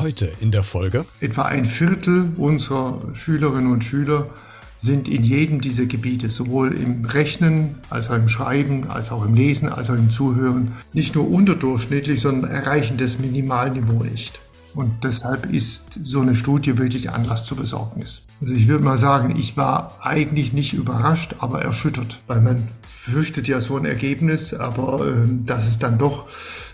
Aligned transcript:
Heute 0.00 0.30
in 0.40 0.50
der 0.50 0.62
Folge. 0.62 1.06
Etwa 1.20 1.42
ein 1.42 1.64
Viertel 1.64 2.32
unserer 2.36 3.00
Schülerinnen 3.14 3.72
und 3.72 3.84
Schüler 3.84 4.28
sind 4.78 5.08
in 5.08 5.24
jedem 5.24 5.60
dieser 5.60 5.86
Gebiete, 5.86 6.28
sowohl 6.28 6.74
im 6.74 7.04
Rechnen 7.06 7.76
als 7.88 8.10
auch 8.10 8.16
im 8.16 8.28
Schreiben, 8.28 8.90
als 8.90 9.10
auch 9.10 9.24
im 9.24 9.34
Lesen, 9.34 9.68
als 9.68 9.88
auch 9.88 9.94
im 9.94 10.10
Zuhören, 10.10 10.72
nicht 10.92 11.14
nur 11.14 11.30
unterdurchschnittlich, 11.30 12.20
sondern 12.20 12.50
erreichen 12.50 12.98
das 12.98 13.18
Minimalniveau 13.18 14.04
nicht. 14.04 14.38
Und 14.74 15.02
deshalb 15.02 15.52
ist 15.52 15.98
so 16.04 16.20
eine 16.20 16.36
Studie 16.36 16.78
wirklich 16.78 17.10
Anlass 17.10 17.44
zur 17.44 17.56
Besorgnis. 17.56 18.24
Also 18.40 18.52
ich 18.52 18.68
würde 18.68 18.84
mal 18.84 18.98
sagen, 18.98 19.34
ich 19.36 19.56
war 19.56 19.98
eigentlich 20.00 20.52
nicht 20.52 20.72
überrascht, 20.74 21.36
aber 21.38 21.62
erschüttert, 21.62 22.18
weil 22.26 22.40
man 22.40 22.62
fürchtet 22.82 23.48
ja 23.48 23.60
so 23.60 23.76
ein 23.76 23.84
Ergebnis, 23.84 24.54
aber 24.54 25.06
äh, 25.06 25.26
dass 25.44 25.66
es 25.66 25.78
dann 25.78 25.98
doch 25.98 26.26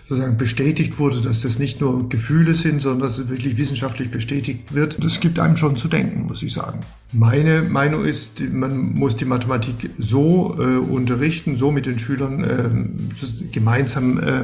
sozusagen 0.07 0.37
bestätigt 0.37 0.99
wurde, 0.99 1.19
dass 1.21 1.41
das 1.41 1.57
nicht 1.57 1.81
nur 1.81 2.09
Gefühle 2.09 2.53
sind, 2.53 2.81
sondern 2.81 3.07
dass 3.07 3.17
es 3.17 3.27
wirklich 3.27 3.57
wissenschaftlich 3.57 4.11
bestätigt 4.11 4.75
wird. 4.75 5.03
Das 5.03 5.19
gibt 5.19 5.39
einem 5.39 5.57
schon 5.57 5.75
zu 5.75 5.87
denken, 5.87 6.27
muss 6.27 6.43
ich 6.43 6.53
sagen. 6.53 6.81
Meine 7.11 7.63
Meinung 7.63 8.05
ist, 8.05 8.39
man 8.39 8.93
muss 8.93 9.17
die 9.17 9.25
Mathematik 9.25 9.89
so 9.97 10.55
äh, 10.59 10.77
unterrichten, 10.77 11.57
so 11.57 11.71
mit 11.71 11.87
den 11.87 11.97
Schülern 11.97 12.43
äh, 12.43 13.49
gemeinsam 13.51 14.19
äh, 14.19 14.41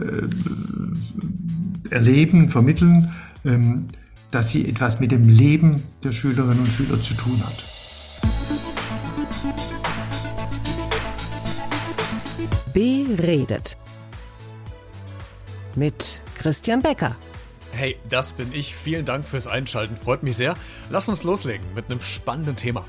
äh 0.00 0.28
erleben, 1.90 2.50
vermitteln, 2.50 3.12
ähm, 3.44 3.88
dass 4.30 4.50
sie 4.50 4.68
etwas 4.68 5.00
mit 5.00 5.12
dem 5.12 5.24
Leben 5.24 5.82
der 6.04 6.12
Schülerinnen 6.12 6.60
und 6.60 6.72
Schüler 6.72 7.02
zu 7.02 7.14
tun 7.14 7.42
hat. 7.44 7.64
Beredet 12.72 13.76
mit 15.74 16.22
Christian 16.36 16.82
Becker. 16.82 17.16
Hey, 17.72 17.96
das 18.08 18.32
bin 18.32 18.52
ich. 18.52 18.74
Vielen 18.74 19.04
Dank 19.04 19.24
fürs 19.24 19.46
Einschalten. 19.46 19.96
Freut 19.96 20.22
mich 20.22 20.36
sehr. 20.36 20.54
Lass 20.90 21.08
uns 21.08 21.22
loslegen 21.22 21.66
mit 21.74 21.86
einem 21.86 22.00
spannenden 22.00 22.56
Thema. 22.56 22.86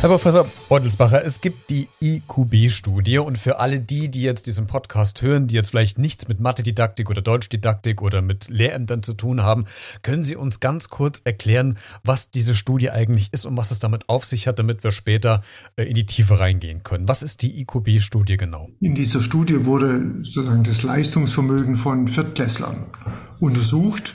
Herr 0.00 0.08
Professor 0.08 0.48
Beutelsbacher, 0.70 1.22
es 1.26 1.42
gibt 1.42 1.68
die 1.68 1.86
IQB-Studie 2.00 3.18
und 3.18 3.36
für 3.36 3.60
alle 3.60 3.80
die, 3.80 4.08
die 4.08 4.22
jetzt 4.22 4.46
diesen 4.46 4.66
Podcast 4.66 5.20
hören, 5.20 5.46
die 5.46 5.54
jetzt 5.54 5.68
vielleicht 5.68 5.98
nichts 5.98 6.26
mit 6.26 6.40
Mathedidaktik 6.40 7.10
oder 7.10 7.20
Deutschdidaktik 7.20 8.00
oder 8.00 8.22
mit 8.22 8.48
Lehrämtern 8.48 9.02
zu 9.02 9.12
tun 9.12 9.42
haben, 9.42 9.66
können 10.00 10.24
Sie 10.24 10.36
uns 10.36 10.58
ganz 10.58 10.88
kurz 10.88 11.20
erklären, 11.24 11.76
was 12.02 12.30
diese 12.30 12.54
Studie 12.54 12.88
eigentlich 12.88 13.28
ist 13.32 13.44
und 13.44 13.58
was 13.58 13.72
es 13.72 13.78
damit 13.78 14.08
auf 14.08 14.24
sich 14.24 14.48
hat, 14.48 14.58
damit 14.58 14.82
wir 14.84 14.90
später 14.90 15.42
äh, 15.76 15.82
in 15.82 15.96
die 15.96 16.06
Tiefe 16.06 16.40
reingehen 16.40 16.82
können. 16.82 17.06
Was 17.06 17.22
ist 17.22 17.42
die 17.42 17.60
IQB-Studie 17.60 18.38
genau? 18.38 18.70
In 18.80 18.94
dieser 18.94 19.20
Studie 19.20 19.66
wurde 19.66 20.14
sozusagen 20.22 20.64
das 20.64 20.82
Leistungsvermögen 20.82 21.76
von 21.76 22.08
Viertklässlern 22.08 22.86
untersucht 23.38 24.14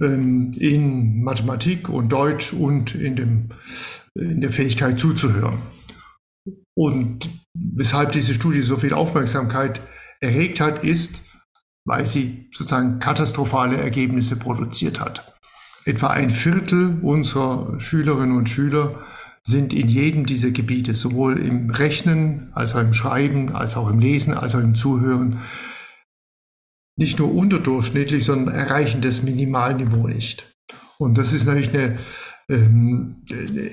ähm, 0.00 0.52
in 0.56 1.22
Mathematik 1.22 1.88
und 1.88 2.08
Deutsch 2.10 2.52
und 2.52 2.94
in, 2.94 3.16
dem, 3.16 3.48
in 4.18 4.40
der 4.40 4.52
Fähigkeit 4.52 4.98
zuzuhören. 4.98 5.58
Und 6.74 7.28
weshalb 7.54 8.12
diese 8.12 8.34
Studie 8.34 8.62
so 8.62 8.76
viel 8.76 8.92
Aufmerksamkeit 8.92 9.80
erregt 10.20 10.60
hat, 10.60 10.84
ist, 10.84 11.22
weil 11.84 12.06
sie 12.06 12.48
sozusagen 12.52 12.98
katastrophale 12.98 13.76
Ergebnisse 13.76 14.36
produziert 14.36 15.00
hat. 15.00 15.34
Etwa 15.84 16.08
ein 16.08 16.30
Viertel 16.30 16.98
unserer 17.00 17.80
Schülerinnen 17.80 18.36
und 18.36 18.50
Schüler 18.50 19.02
sind 19.42 19.72
in 19.72 19.88
jedem 19.88 20.26
dieser 20.26 20.50
Gebiete, 20.50 20.92
sowohl 20.92 21.38
im 21.38 21.70
Rechnen 21.70 22.50
als 22.52 22.74
auch 22.74 22.82
im 22.82 22.92
Schreiben, 22.92 23.56
als 23.56 23.76
auch 23.76 23.88
im 23.88 23.98
Lesen, 23.98 24.34
als 24.34 24.54
auch 24.54 24.60
im 24.60 24.74
Zuhören, 24.74 25.40
nicht 26.96 27.18
nur 27.18 27.32
unterdurchschnittlich, 27.32 28.24
sondern 28.24 28.54
erreichen 28.54 29.00
das 29.00 29.22
Minimalniveau 29.22 30.08
nicht. 30.08 30.54
Und 30.98 31.16
das 31.16 31.32
ist 31.32 31.46
natürlich 31.46 31.72
eine, 31.72 31.98
ähm, 32.48 33.16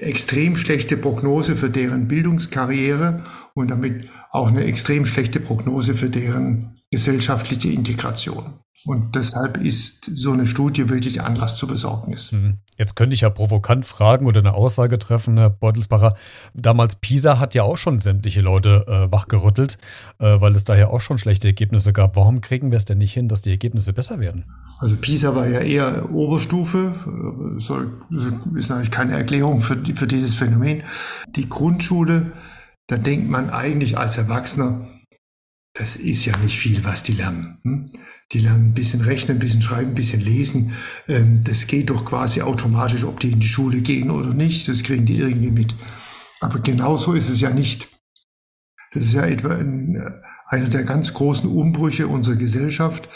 extrem 0.02 0.58
schlechte 0.58 0.97
Prognose 0.97 1.56
für 1.56 1.69
deren 1.69 2.08
Bildungskarriere 2.08 3.24
und 3.53 3.69
damit 3.72 4.09
auch 4.31 4.50
eine 4.50 4.66
extrem 4.66 5.06
schlechte 5.06 5.40
Prognose 5.40 5.94
für 5.94 6.09
deren 6.09 6.74
gesellschaftliche 6.91 7.69
Integration. 7.69 8.59
Und 8.85 9.16
deshalb 9.16 9.58
ist 9.58 10.12
so 10.14 10.31
eine 10.31 10.46
Studie 10.46 10.90
wirklich 10.90 11.22
Anlass 11.22 11.56
zur 11.56 11.69
Besorgnis. 11.69 12.34
Mhm. 12.34 12.58
Jetzt 12.78 12.96
könnte 12.96 13.16
ich 13.16 13.22
ja 13.22 13.30
provokant 13.30 13.85
fragen 13.85 14.28
oder 14.28 14.41
eine 14.41 14.53
Aussage 14.53 15.00
treffen, 15.00 15.38
Herr 15.38 15.50
Beutelsbacher. 15.50 16.14
Damals 16.53 16.97
PISA 16.97 17.40
hat 17.40 17.56
ja 17.56 17.64
auch 17.64 17.78
schon 17.78 18.00
sämtliche 18.00 18.41
Leute 18.41 18.85
äh, 18.88 19.12
wachgerüttelt, 19.12 19.78
äh, 20.19 20.40
weil 20.40 20.53
es 20.56 20.66
daher 20.66 20.91
auch 20.91 21.02
schon 21.02 21.18
schlechte 21.18 21.47
Ergebnisse 21.47 21.94
gab. 21.94 22.16
Warum 22.16 22.41
kriegen 22.41 22.69
wir 22.69 22.78
es 22.78 22.85
denn 22.85 23.00
nicht 23.00 23.14
hin, 23.14 23.28
dass 23.28 23.41
die 23.41 23.52
Ergebnisse 23.52 23.94
besser 23.94 24.19
werden? 24.19 24.46
Also 24.78 24.97
PISA 24.97 25.36
war 25.36 25.47
ja 25.47 25.62
eher 25.62 26.12
Oberstufe, 26.12 26.96
soll, 27.59 27.94
ist 28.56 28.69
natürlich 28.69 28.91
keine 28.91 29.13
Erklärung 29.13 29.62
für, 29.62 29.78
für 29.96 30.08
dieses 30.08 30.36
Phänomen. 30.36 30.84
Die 31.36 31.47
Grundschule, 31.47 32.34
da 32.88 32.97
denkt 32.97 33.30
man 33.30 33.50
eigentlich 33.50 33.97
als 33.97 34.18
Erwachsener, 34.18 34.88
das 35.74 35.97
ist 35.97 36.25
ja 36.25 36.35
nicht 36.38 36.58
viel, 36.58 36.84
was 36.85 37.03
die 37.03 37.14
lernen. 37.14 37.59
Hm? 37.64 37.91
Die 38.31 38.40
lernen 38.40 38.69
ein 38.69 38.74
bisschen 38.74 39.02
rechnen, 39.02 39.38
ein 39.38 39.40
bisschen 39.40 39.62
schreiben, 39.62 39.91
ein 39.91 39.96
bisschen 39.96 40.22
lesen. 40.22 40.74
Ähm, 41.08 41.41
das 41.44 41.68
geht 41.68 41.90
doch 41.90 42.06
quasi 42.06 42.41
automatisch, 42.41 43.03
ob 43.03 43.19
die 43.19 43.31
in 43.31 43.41
die 43.41 43.47
Schule 43.47 43.81
gehen 43.81 44.09
oder 44.09 44.34
nicht. 44.34 44.68
Das 44.68 44.84
kriegen 44.84 45.06
die 45.06 45.18
irgendwie 45.18 45.52
mit. 45.52 45.75
Aber 46.40 46.59
genauso 46.59 47.14
ist 47.14 47.30
es 47.30 47.41
ja 47.41 47.52
nicht. 47.52 47.90
Das 48.94 49.03
ist 49.03 49.14
ja 49.14 49.25
etwa 49.25 49.56
äh, 49.56 50.12
einer 50.47 50.69
der 50.69 50.84
ganz 50.84 51.14
großen 51.14 51.50
Umbrüche 51.50 52.08
unserer 52.08 52.38
Gesellschaft, 52.38 53.09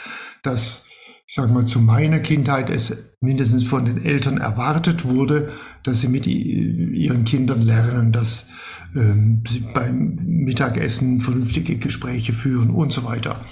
dass 0.44 0.86
ich 1.30 1.36
sage 1.36 1.54
mal, 1.54 1.68
zu 1.68 1.80
meiner 1.80 2.18
Kindheit 2.22 2.72
es 2.72 3.14
mindestens 3.22 3.64
von 3.64 3.86
den 3.86 4.04
Eltern 4.04 4.40
erwartet 4.40 5.06
wurde, 5.06 5.52
dass 5.84 6.02
sie 6.02 6.08
mit 6.08 6.26
ihren 6.26 7.24
Kindern 7.24 7.62
lernen, 7.62 8.12
dass 8.12 8.48
ähm, 8.96 9.44
sie 9.48 9.60
beim 9.60 10.18
Mittagessen 10.24 11.22
vernünftige 11.22 11.78
Gespräche 11.78 12.34
führen 12.34 12.72
und 12.72 12.92
so 12.92 13.04
weiter. 13.04 13.46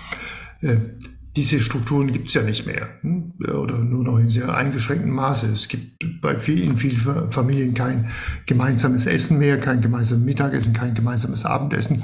Äh, 0.61 0.77
diese 1.35 1.59
Strukturen 1.59 2.11
gibt 2.11 2.29
es 2.29 2.33
ja 2.33 2.41
nicht 2.41 2.65
mehr 2.65 2.89
hm? 3.01 3.33
oder 3.41 3.77
nur 3.77 4.03
noch 4.03 4.17
in 4.17 4.29
sehr 4.29 4.51
eingeschränktem 4.51 5.11
Maße. 5.11 5.45
Es 5.45 5.67
gibt 5.67 6.03
bei 6.19 6.39
vielen, 6.39 6.71
in 6.71 6.77
vielen 6.77 7.31
Familien 7.31 7.75
kein 7.75 8.09
gemeinsames 8.47 9.05
Essen 9.05 9.37
mehr, 9.37 9.59
kein 9.59 9.81
gemeinsames 9.81 10.25
Mittagessen, 10.25 10.73
kein 10.73 10.95
gemeinsames 10.95 11.45
Abendessen, 11.45 12.01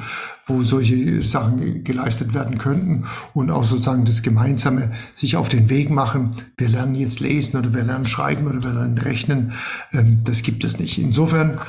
wo 0.47 0.61
solche 0.61 1.21
Sachen 1.21 1.83
geleistet 1.83 2.33
werden 2.33 2.57
könnten 2.57 3.05
und 3.33 3.49
auch 3.49 3.63
sozusagen 3.63 4.05
das 4.05 4.23
Gemeinsame 4.23 4.91
sich 5.15 5.37
auf 5.37 5.49
den 5.49 5.69
Weg 5.69 5.89
machen. 5.89 6.35
Wir 6.57 6.69
lernen 6.69 6.95
jetzt 6.95 7.19
lesen 7.19 7.57
oder 7.57 7.73
wir 7.73 7.83
lernen 7.83 8.05
schreiben 8.05 8.47
oder 8.47 8.63
wir 8.63 8.73
lernen 8.73 8.97
rechnen. 8.97 9.53
Ähm, 9.91 10.21
das 10.23 10.43
gibt 10.43 10.63
es 10.63 10.79
nicht. 10.79 10.97
Insofern 10.97 11.59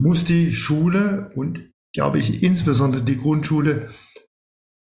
muss 0.00 0.24
die 0.24 0.52
Schule 0.52 1.30
und 1.34 1.70
glaube 1.94 2.18
ich 2.18 2.42
insbesondere 2.42 3.02
die 3.02 3.16
Grundschule 3.16 3.90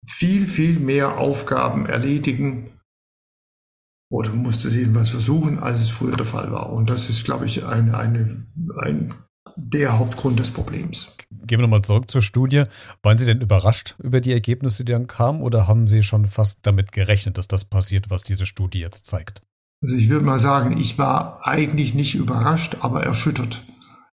viel, 0.07 0.47
viel 0.47 0.79
mehr 0.79 1.17
Aufgaben 1.17 1.85
erledigen 1.85 2.71
oder 4.11 4.33
musste 4.33 4.69
sie 4.69 4.79
jedenfalls 4.79 5.09
versuchen, 5.09 5.59
als 5.59 5.79
es 5.79 5.89
früher 5.89 6.17
der 6.17 6.25
Fall 6.25 6.51
war. 6.51 6.73
Und 6.73 6.89
das 6.89 7.09
ist, 7.09 7.23
glaube 7.23 7.45
ich, 7.45 7.65
eine, 7.65 7.97
eine, 7.97 8.45
ein, 8.81 9.13
der 9.55 9.99
Hauptgrund 9.99 10.39
des 10.39 10.51
Problems. 10.51 11.15
Gehen 11.45 11.59
wir 11.59 11.63
nochmal 11.63 11.81
zurück 11.81 12.09
zur 12.09 12.21
Studie. 12.21 12.63
Waren 13.03 13.17
Sie 13.17 13.25
denn 13.25 13.41
überrascht 13.41 13.95
über 13.99 14.21
die 14.21 14.31
Ergebnisse, 14.31 14.83
die 14.83 14.91
dann 14.91 15.07
kamen, 15.07 15.41
oder 15.41 15.67
haben 15.67 15.87
Sie 15.87 16.03
schon 16.03 16.25
fast 16.25 16.59
damit 16.63 16.91
gerechnet, 16.91 17.37
dass 17.37 17.47
das 17.47 17.65
passiert, 17.65 18.09
was 18.09 18.23
diese 18.23 18.45
Studie 18.45 18.79
jetzt 18.79 19.05
zeigt? 19.05 19.41
Also 19.83 19.95
ich 19.95 20.09
würde 20.09 20.25
mal 20.25 20.39
sagen, 20.39 20.77
ich 20.77 20.97
war 20.97 21.45
eigentlich 21.45 21.93
nicht 21.93 22.15
überrascht, 22.15 22.77
aber 22.81 23.03
erschüttert. 23.03 23.61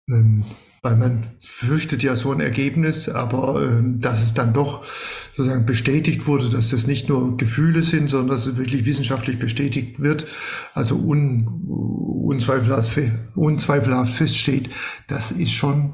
Ähm, 0.08 0.44
weil 0.82 0.96
man 0.96 1.20
fürchtet 1.38 2.02
ja 2.02 2.16
so 2.16 2.32
ein 2.32 2.40
Ergebnis, 2.40 3.08
aber 3.08 3.62
äh, 3.62 3.82
dass 4.00 4.24
es 4.24 4.34
dann 4.34 4.52
doch 4.52 4.84
sozusagen 5.32 5.64
bestätigt 5.64 6.26
wurde, 6.26 6.50
dass 6.50 6.70
das 6.70 6.88
nicht 6.88 7.08
nur 7.08 7.36
Gefühle 7.36 7.84
sind, 7.84 8.10
sondern 8.10 8.36
dass 8.36 8.48
es 8.48 8.56
wirklich 8.56 8.84
wissenschaftlich 8.84 9.38
bestätigt 9.38 10.00
wird, 10.00 10.26
also 10.74 10.96
un, 10.96 11.46
unzweifelhaft, 13.34 14.12
feststeht, 14.12 14.70
das 15.08 15.30
ist 15.30 15.52
schon 15.52 15.92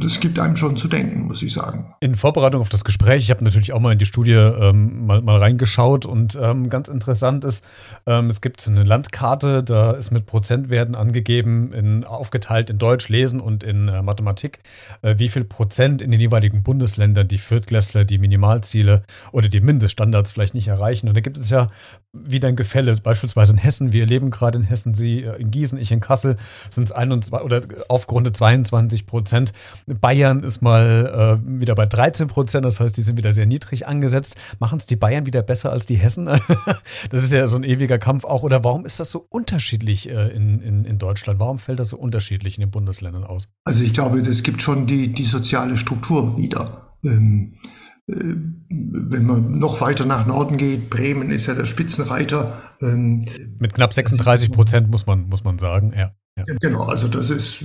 das 0.00 0.20
gibt 0.20 0.38
einem 0.38 0.56
schon 0.56 0.76
zu 0.76 0.88
denken, 0.88 1.26
muss 1.26 1.42
ich 1.42 1.52
sagen. 1.52 1.94
In 2.00 2.14
Vorbereitung 2.14 2.60
auf 2.60 2.68
das 2.68 2.84
Gespräch, 2.84 3.24
ich 3.24 3.30
habe 3.30 3.44
natürlich 3.44 3.72
auch 3.72 3.80
mal 3.80 3.92
in 3.92 3.98
die 3.98 4.06
Studie 4.06 4.32
ähm, 4.32 5.06
mal, 5.06 5.20
mal, 5.20 5.36
reingeschaut 5.36 6.06
und 6.06 6.38
ähm, 6.40 6.70
ganz 6.70 6.88
interessant 6.88 7.44
ist, 7.44 7.64
ähm, 8.06 8.28
es 8.30 8.40
gibt 8.40 8.66
eine 8.66 8.82
Landkarte, 8.82 9.62
da 9.62 9.92
ist 9.92 10.10
mit 10.10 10.26
Prozentwerten 10.26 10.94
angegeben, 10.94 11.72
in, 11.72 12.04
aufgeteilt 12.04 12.70
in 12.70 12.78
Deutsch, 12.78 13.08
Lesen 13.08 13.40
und 13.40 13.62
in 13.62 13.88
äh, 13.88 14.02
Mathematik, 14.02 14.60
äh, 15.02 15.16
wie 15.18 15.28
viel 15.28 15.44
Prozent 15.44 16.02
in 16.02 16.10
den 16.10 16.20
jeweiligen 16.20 16.62
Bundesländern 16.62 17.28
die 17.28 17.38
Viertklässler 17.38 18.04
die 18.04 18.18
Minimalziele 18.18 19.02
oder 19.32 19.48
die 19.48 19.60
Mindeststandards 19.60 20.32
vielleicht 20.32 20.54
nicht 20.54 20.68
erreichen. 20.68 21.08
Und 21.08 21.14
da 21.14 21.20
gibt 21.20 21.36
es 21.36 21.50
ja 21.50 21.68
wieder 22.12 22.48
ein 22.48 22.56
Gefälle, 22.56 22.96
beispielsweise 22.96 23.52
in 23.52 23.58
Hessen. 23.58 23.92
Wir 23.92 24.04
leben 24.04 24.30
gerade 24.30 24.58
in 24.58 24.64
Hessen, 24.64 24.94
Sie 24.94 25.22
äh, 25.22 25.40
in 25.40 25.50
Gießen, 25.50 25.78
ich 25.78 25.92
in 25.92 26.00
Kassel, 26.00 26.36
sind 26.68 26.84
es 26.84 26.92
21 26.92 27.44
oder 27.44 27.62
aufgrunde 27.88 28.32
22 28.32 29.06
Prozent. 29.06 29.52
Bayern 29.86 30.42
ist 30.42 30.60
mal 30.60 31.40
äh, 31.44 31.60
wieder 31.60 31.74
bei 31.76 31.86
13 31.86 32.26
Prozent, 32.26 32.64
das 32.64 32.80
heißt, 32.80 32.96
die 32.96 33.02
sind 33.02 33.16
wieder 33.16 33.32
sehr 33.32 33.46
niedrig 33.46 33.86
angesetzt. 33.86 34.36
Machen 34.58 34.78
es 34.78 34.86
die 34.86 34.96
Bayern 34.96 35.26
wieder 35.26 35.42
besser 35.42 35.70
als 35.70 35.86
die 35.86 35.96
Hessen? 35.96 36.26
das 37.10 37.22
ist 37.22 37.32
ja 37.32 37.46
so 37.46 37.56
ein 37.56 37.64
ewiger 37.64 37.98
Kampf 37.98 38.24
auch. 38.24 38.42
Oder 38.42 38.64
warum 38.64 38.84
ist 38.84 38.98
das 38.98 39.10
so 39.12 39.26
unterschiedlich 39.28 40.08
äh, 40.08 40.28
in, 40.28 40.60
in, 40.60 40.84
in 40.84 40.98
Deutschland? 40.98 41.38
Warum 41.38 41.60
fällt 41.60 41.78
das 41.78 41.90
so 41.90 41.96
unterschiedlich 41.96 42.56
in 42.56 42.62
den 42.62 42.70
Bundesländern 42.70 43.22
aus? 43.24 43.48
Also 43.64 43.84
ich 43.84 43.92
glaube, 43.92 44.20
das 44.22 44.42
gibt 44.42 44.62
schon 44.62 44.86
die, 44.88 45.12
die 45.12 45.24
soziale 45.24 45.76
Struktur 45.76 46.36
wieder. 46.36 46.96
Ähm, 47.04 47.54
äh, 47.54 47.79
wenn 48.12 49.26
man 49.26 49.58
noch 49.58 49.80
weiter 49.80 50.04
nach 50.04 50.26
Norden 50.26 50.56
geht, 50.56 50.90
Bremen 50.90 51.30
ist 51.30 51.46
ja 51.46 51.54
der 51.54 51.64
Spitzenreiter. 51.64 52.52
Ähm, 52.80 53.24
Mit 53.58 53.74
knapp 53.74 53.92
36 53.92 54.52
Prozent 54.52 54.90
muss 54.90 55.06
man, 55.06 55.28
muss 55.28 55.44
man 55.44 55.58
sagen, 55.58 55.92
ja. 55.96 56.12
Ja. 56.36 56.44
Genau, 56.60 56.84
also 56.84 57.08
das 57.08 57.28
ist 57.28 57.64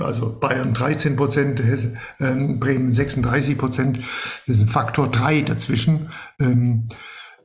also 0.00 0.38
Bayern 0.40 0.74
13 0.74 1.14
Prozent, 1.14 1.62
ähm, 2.18 2.58
Bremen 2.58 2.90
36 2.90 3.58
Prozent, 3.58 3.98
das 3.98 4.56
ist 4.56 4.62
ein 4.62 4.68
Faktor 4.68 5.08
3 5.08 5.42
dazwischen. 5.42 6.08
Ähm, 6.40 6.88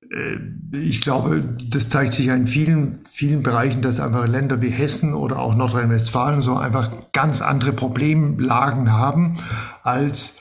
äh, 0.10 0.78
ich 0.78 1.02
glaube, 1.02 1.44
das 1.70 1.90
zeigt 1.90 2.14
sich 2.14 2.28
ja 2.28 2.36
in 2.36 2.48
vielen, 2.48 3.02
vielen 3.06 3.44
Bereichen, 3.44 3.82
dass 3.82 4.00
einfach 4.00 4.28
Länder 4.28 4.62
wie 4.62 4.70
Hessen 4.70 5.14
oder 5.14 5.38
auch 5.38 5.54
Nordrhein-Westfalen 5.54 6.42
so 6.42 6.56
einfach 6.56 6.92
ganz 7.12 7.42
andere 7.42 7.74
Problemlagen 7.74 8.94
haben 8.94 9.38
als 9.84 10.38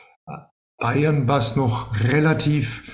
Bayern, 0.78 1.28
was 1.28 1.56
noch 1.56 1.98
relativ 2.02 2.92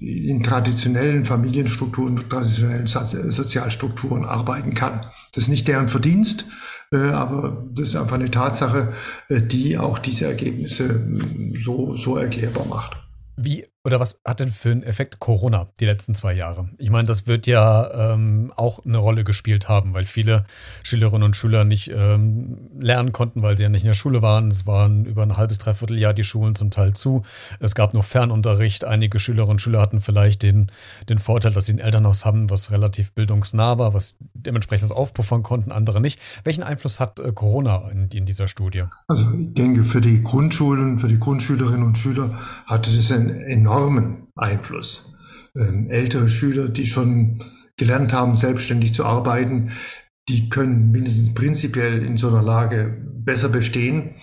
in 0.00 0.42
traditionellen 0.42 1.26
Familienstrukturen, 1.26 2.28
traditionellen 2.28 2.86
Sozialstrukturen 2.86 4.24
arbeiten 4.24 4.74
kann. 4.74 5.06
Das 5.32 5.44
ist 5.44 5.48
nicht 5.48 5.66
deren 5.66 5.88
Verdienst, 5.88 6.44
äh, 6.92 6.96
aber 6.96 7.66
das 7.72 7.88
ist 7.88 7.96
einfach 7.96 8.14
eine 8.14 8.30
Tatsache, 8.30 8.92
äh, 9.28 9.42
die 9.42 9.76
auch 9.76 9.98
diese 9.98 10.26
Ergebnisse 10.26 11.04
so, 11.58 11.96
so 11.96 12.16
erklärbar 12.16 12.66
macht. 12.66 12.96
Wie 13.36 13.64
oder 13.84 14.00
was 14.00 14.20
hat 14.24 14.40
denn 14.40 14.48
für 14.48 14.70
einen 14.70 14.82
Effekt 14.82 15.20
Corona 15.20 15.68
die 15.78 15.84
letzten 15.84 16.14
zwei 16.14 16.32
Jahre? 16.32 16.68
Ich 16.78 16.90
meine, 16.90 17.06
das 17.06 17.28
wird 17.28 17.46
ja 17.46 18.12
ähm, 18.12 18.52
auch 18.56 18.84
eine 18.84 18.98
Rolle 18.98 19.22
gespielt 19.22 19.68
haben, 19.68 19.94
weil 19.94 20.04
viele 20.04 20.44
Schülerinnen 20.82 21.22
und 21.22 21.36
Schüler 21.36 21.64
nicht 21.64 21.90
ähm, 21.94 22.70
lernen 22.76 23.12
konnten, 23.12 23.40
weil 23.40 23.56
sie 23.56 23.62
ja 23.62 23.68
nicht 23.68 23.84
in 23.84 23.88
der 23.88 23.94
Schule 23.94 24.20
waren. 24.20 24.48
Es 24.48 24.66
waren 24.66 25.04
über 25.04 25.22
ein 25.22 25.36
halbes, 25.36 25.58
dreiviertel 25.58 25.96
Jahr 25.96 26.12
die 26.12 26.24
Schulen 26.24 26.56
zum 26.56 26.70
Teil 26.70 26.92
zu. 26.94 27.22
Es 27.60 27.76
gab 27.76 27.94
noch 27.94 28.04
Fernunterricht. 28.04 28.84
Einige 28.84 29.20
Schülerinnen 29.20 29.52
und 29.52 29.62
Schüler 29.62 29.80
hatten 29.80 30.00
vielleicht 30.00 30.42
den, 30.42 30.72
den 31.08 31.18
Vorteil, 31.18 31.52
dass 31.52 31.66
sie 31.66 31.74
ein 31.74 31.78
Elternhaus 31.78 32.24
haben, 32.24 32.50
was 32.50 32.72
relativ 32.72 33.12
bildungsnah 33.12 33.78
war, 33.78 33.94
was 33.94 34.16
dementsprechend 34.34 34.90
aufpuffern 34.90 35.44
konnten, 35.44 35.70
andere 35.70 36.00
nicht. 36.00 36.20
Welchen 36.42 36.64
Einfluss 36.64 36.98
hat 36.98 37.20
äh, 37.20 37.32
Corona 37.32 37.88
in, 37.90 38.08
in 38.08 38.26
dieser 38.26 38.48
Studie? 38.48 38.84
Also 39.06 39.24
ich 39.38 39.54
denke, 39.54 39.84
für 39.84 40.00
die 40.00 40.20
Grundschulen, 40.20 40.98
für 40.98 41.08
die 41.08 41.18
Grundschülerinnen 41.18 41.86
und 41.86 41.96
Schüler 41.96 42.36
hatte 42.66 42.94
das 42.94 43.12
einen 43.12 43.40
enormen 43.40 43.67
enormen 43.68 44.28
Einfluss. 44.34 45.14
Ähm, 45.54 45.90
ältere 45.90 46.28
Schüler, 46.28 46.68
die 46.68 46.86
schon 46.86 47.42
gelernt 47.76 48.12
haben, 48.12 48.34
selbstständig 48.34 48.94
zu 48.94 49.04
arbeiten, 49.04 49.72
die 50.28 50.48
können 50.48 50.90
mindestens 50.90 51.34
prinzipiell 51.34 52.02
in 52.02 52.16
so 52.16 52.28
einer 52.28 52.42
Lage 52.42 52.96
besser 53.24 53.48
bestehen 53.48 54.14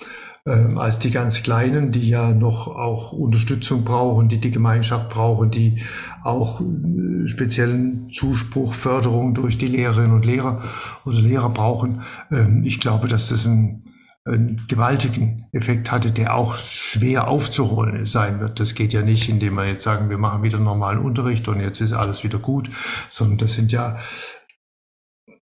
ähm, 0.48 0.78
als 0.78 1.00
die 1.00 1.10
ganz 1.10 1.42
Kleinen, 1.42 1.92
die 1.92 2.10
ja 2.10 2.32
noch 2.32 2.68
auch 2.68 3.12
Unterstützung 3.12 3.84
brauchen, 3.84 4.30
die 4.30 4.40
die 4.40 4.52
Gemeinschaft 4.52 5.10
brauchen, 5.10 5.50
die 5.50 5.82
auch 6.24 6.62
äh, 6.62 7.28
speziellen 7.28 8.10
Zuspruch, 8.10 8.74
Förderung 8.74 9.34
durch 9.34 9.58
die 9.58 9.68
Lehrerinnen 9.68 10.12
und 10.12 10.26
Lehrer 10.26 10.62
oder 11.06 11.20
Lehrer 11.20 11.50
brauchen. 11.50 12.04
Ähm, 12.30 12.64
ich 12.64 12.80
glaube, 12.80 13.08
dass 13.08 13.30
das 13.30 13.48
ein 13.48 13.85
einen 14.26 14.66
gewaltigen 14.68 15.46
Effekt 15.52 15.92
hatte, 15.92 16.12
der 16.12 16.36
auch 16.36 16.56
schwer 16.56 17.28
aufzuholen 17.28 18.08
sein 18.08 18.40
wird. 18.40 18.60
Das 18.60 18.74
geht 18.74 18.92
ja 18.92 19.04
nicht, 19.04 19.30
indem 19.30 19.54
wir 19.56 19.68
jetzt 19.68 19.84
sagen, 19.84 20.10
wir 20.10 20.18
machen 20.18 20.42
wieder 20.42 20.60
normalen 20.60 21.00
Unterricht 21.00 21.48
und 21.48 21.60
jetzt 21.60 21.80
ist 21.80 21.94
alles 21.94 22.24
wieder 22.24 22.40
gut, 22.40 22.70
sondern 23.12 23.38
das 23.38 23.54
sind 23.54 23.72
ja 23.72 23.98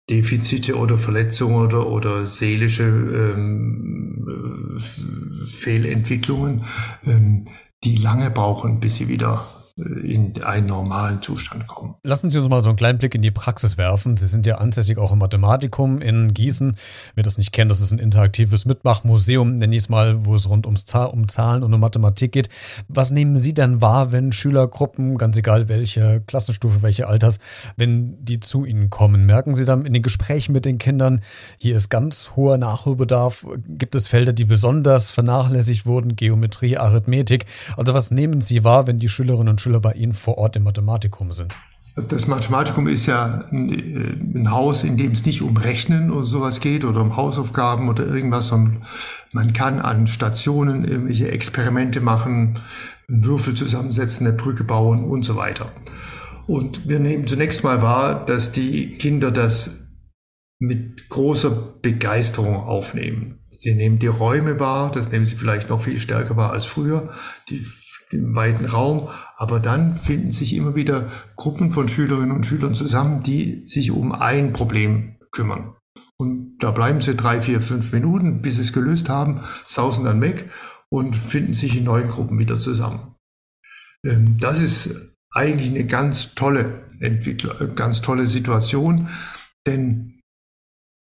Defizite 0.08 0.76
oder 0.76 0.96
Verletzungen 0.96 1.56
oder, 1.56 1.88
oder 1.88 2.25
seelische 2.26 2.84
ähm, 2.84 4.78
Fehlentwicklungen, 5.48 6.64
ähm, 7.04 7.48
die 7.84 7.96
lange 7.96 8.31
brauchen, 8.31 8.81
bis 8.81 8.96
sie 8.96 9.08
wieder 9.08 9.44
in 9.78 10.42
einen 10.42 10.66
normalen 10.66 11.22
Zustand 11.22 11.66
kommen. 11.66 11.94
Lassen 12.02 12.30
Sie 12.30 12.38
uns 12.38 12.48
mal 12.48 12.62
so 12.62 12.70
einen 12.70 12.76
kleinen 12.76 12.98
Blick 12.98 13.14
in 13.14 13.22
die 13.22 13.30
Praxis 13.30 13.78
werfen. 13.78 14.16
Sie 14.16 14.26
sind 14.26 14.46
ja 14.46 14.58
ansässig 14.58 14.98
auch 14.98 15.12
im 15.12 15.19
Mathematikum 15.19 16.00
in 16.00 16.34
Gießen. 16.34 16.76
Wer 17.14 17.22
das 17.22 17.38
nicht 17.38 17.52
kennt, 17.52 17.70
das 17.70 17.80
ist 17.80 17.92
ein 17.92 17.98
interaktives 17.98 18.64
Mitmachmuseum, 18.64 19.56
nenne 19.56 19.75
ich 19.75 19.82
es 19.82 19.88
mal, 19.88 20.25
wo 20.26 20.34
es 20.34 20.48
rund 20.48 20.66
ums 20.66 20.84
Zahl, 20.84 21.06
um 21.06 21.28
Zahlen 21.28 21.62
und 21.62 21.72
um 21.72 21.80
Mathematik 21.80 22.32
geht. 22.32 22.48
Was 22.88 23.10
nehmen 23.10 23.36
Sie 23.36 23.54
denn 23.54 23.80
wahr, 23.80 24.10
wenn 24.10 24.32
Schülergruppen, 24.32 25.16
ganz 25.16 25.36
egal 25.36 25.69
welche 25.69 26.22
Klassenstufe, 26.26 26.82
welche 26.82 27.06
Alters, 27.06 27.38
wenn 27.76 28.24
die 28.24 28.40
zu 28.40 28.64
Ihnen 28.64 28.90
kommen? 28.90 29.26
Merken 29.26 29.54
Sie 29.54 29.64
dann 29.64 29.86
in 29.86 29.92
den 29.92 30.02
Gesprächen 30.02 30.52
mit 30.52 30.64
den 30.64 30.78
Kindern, 30.78 31.20
hier 31.56 31.76
ist 31.76 31.88
ganz 31.88 32.32
hoher 32.34 32.58
Nachholbedarf? 32.58 33.46
Gibt 33.69 33.94
es 33.94 34.08
Felder, 34.08 34.32
die 34.32 34.44
besonders 34.44 35.10
vernachlässigt 35.10 35.86
wurden? 35.86 36.16
Geometrie, 36.16 36.76
Arithmetik? 36.76 37.46
Also 37.76 37.94
was 37.94 38.10
nehmen 38.10 38.40
Sie 38.40 38.64
wahr, 38.64 38.86
wenn 38.86 38.98
die 38.98 39.08
Schülerinnen 39.08 39.48
und 39.48 39.60
Schüler 39.60 39.68
Schüler 39.69 39.81
bei 39.81 39.93
Ihnen 39.93 40.15
vor 40.15 40.38
Ort 40.38 40.56
im 40.56 40.65
Mathematikum 40.65 41.31
sind? 41.31 41.59
Das 41.94 42.26
Mathematikum 42.26 42.88
ist 42.88 43.06
ja 43.06 43.44
ein, 43.50 44.32
ein, 44.35 44.50
Haus, 44.50 44.82
in 44.85 44.97
dem 44.97 45.12
es 45.12 45.26
nicht 45.26 45.43
um 45.43 45.56
Rechnen 45.56 46.11
oder 46.11 46.25
sowas 46.25 46.61
geht 46.61 46.85
oder 46.85 47.03
um 47.03 47.17
Hausaufgaben 47.17 47.88
oder 47.88 48.06
irgendwas, 48.06 48.49
sondern 48.49 48.85
man 49.32 49.53
kann 49.53 49.81
an 49.81 50.06
Stationen 50.06 50.85
irgendwelche 50.85 51.31
Experimente 51.31 52.00
machen, 52.00 52.61
einen 53.09 53.25
Würfel 53.25 53.55
zusammensetzen, 53.55 54.26
eine 54.26 54.37
Brücke 54.37 54.65
bauen 54.65 55.05
und 55.05 55.25
so 55.25 55.37
weiter. 55.37 55.67
Und 56.47 56.88
wir 56.88 57.00
nehmen 57.00 57.26
zunächst 57.26 57.62
mal 57.62 57.82
wahr, 57.82 58.25
dass 58.25 58.53
die 58.53 58.97
Kinder 58.97 59.31
das 59.31 59.73
mit 60.61 61.09
großer 61.09 61.50
Begeisterung 61.82 62.56
aufnehmen. 62.56 63.41
Sie 63.56 63.75
nehmen 63.75 63.99
die 63.99 64.06
Räume 64.06 64.61
wahr, 64.61 64.93
das 64.93 65.11
nehmen 65.11 65.26
sie 65.26 65.37
vielleicht 65.37 65.69
noch 65.69 65.82
viel 65.82 65.99
stärker 65.99 66.37
wahr 66.37 66.53
als 66.53 66.65
früher. 66.65 67.12
Die 67.49 67.67
im 68.10 68.34
weiten 68.34 68.66
Raum. 68.66 69.08
Aber 69.37 69.60
dann 69.60 69.99
finden 69.99 70.31
sich 70.31 70.55
immer 70.55 70.75
wieder 70.75 71.10
Gruppen 71.37 71.70
von 71.70 71.88
Schülerinnen 71.88 72.32
und 72.32 72.46
Schülern 72.46 72.75
zusammen, 72.75 73.22
die 73.22 73.66
sich 73.66 73.90
um 73.90 74.12
ein 74.12 74.52
Problem 74.52 75.16
kümmern. 75.31 75.75
Und 76.16 76.58
da 76.58 76.72
bleiben 76.72 77.00
sie 77.00 77.14
drei, 77.14 77.43
vier, 77.43 77.62
fünf 77.62 77.93
Minuten, 77.93 78.43
bis 78.43 78.56
sie 78.56 78.62
es 78.62 78.72
gelöst 78.72 79.08
haben, 79.08 79.40
sausen 79.66 80.05
dann 80.05 80.20
weg 80.20 80.50
und 80.90 81.14
finden 81.14 81.55
sich 81.55 81.77
in 81.77 81.84
neuen 81.84 82.08
Gruppen 82.08 82.38
wieder 82.38 82.56
zusammen. 82.56 83.15
Ähm, 84.05 84.36
das 84.38 84.60
ist 84.60 85.15
eigentlich 85.31 85.70
eine 85.70 85.86
ganz 85.86 86.34
tolle 86.34 86.86
Entwicklung, 87.00 87.77
ganz 87.77 88.00
tolle 88.00 88.27
Situation, 88.27 89.08
denn 89.67 90.20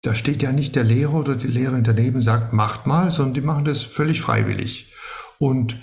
da 0.01 0.15
steht 0.15 0.43
ja 0.43 0.51
nicht 0.51 0.75
der 0.75 0.83
Lehrer 0.83 1.15
oder 1.15 1.35
die 1.35 1.47
Lehrerin 1.47 1.83
daneben 1.83 2.21
sagt, 2.21 2.53
macht 2.53 2.85
mal, 2.85 3.11
sondern 3.11 3.33
die 3.33 3.41
machen 3.41 3.65
das 3.65 3.81
völlig 3.81 4.21
freiwillig. 4.21 4.93
Und 5.39 5.77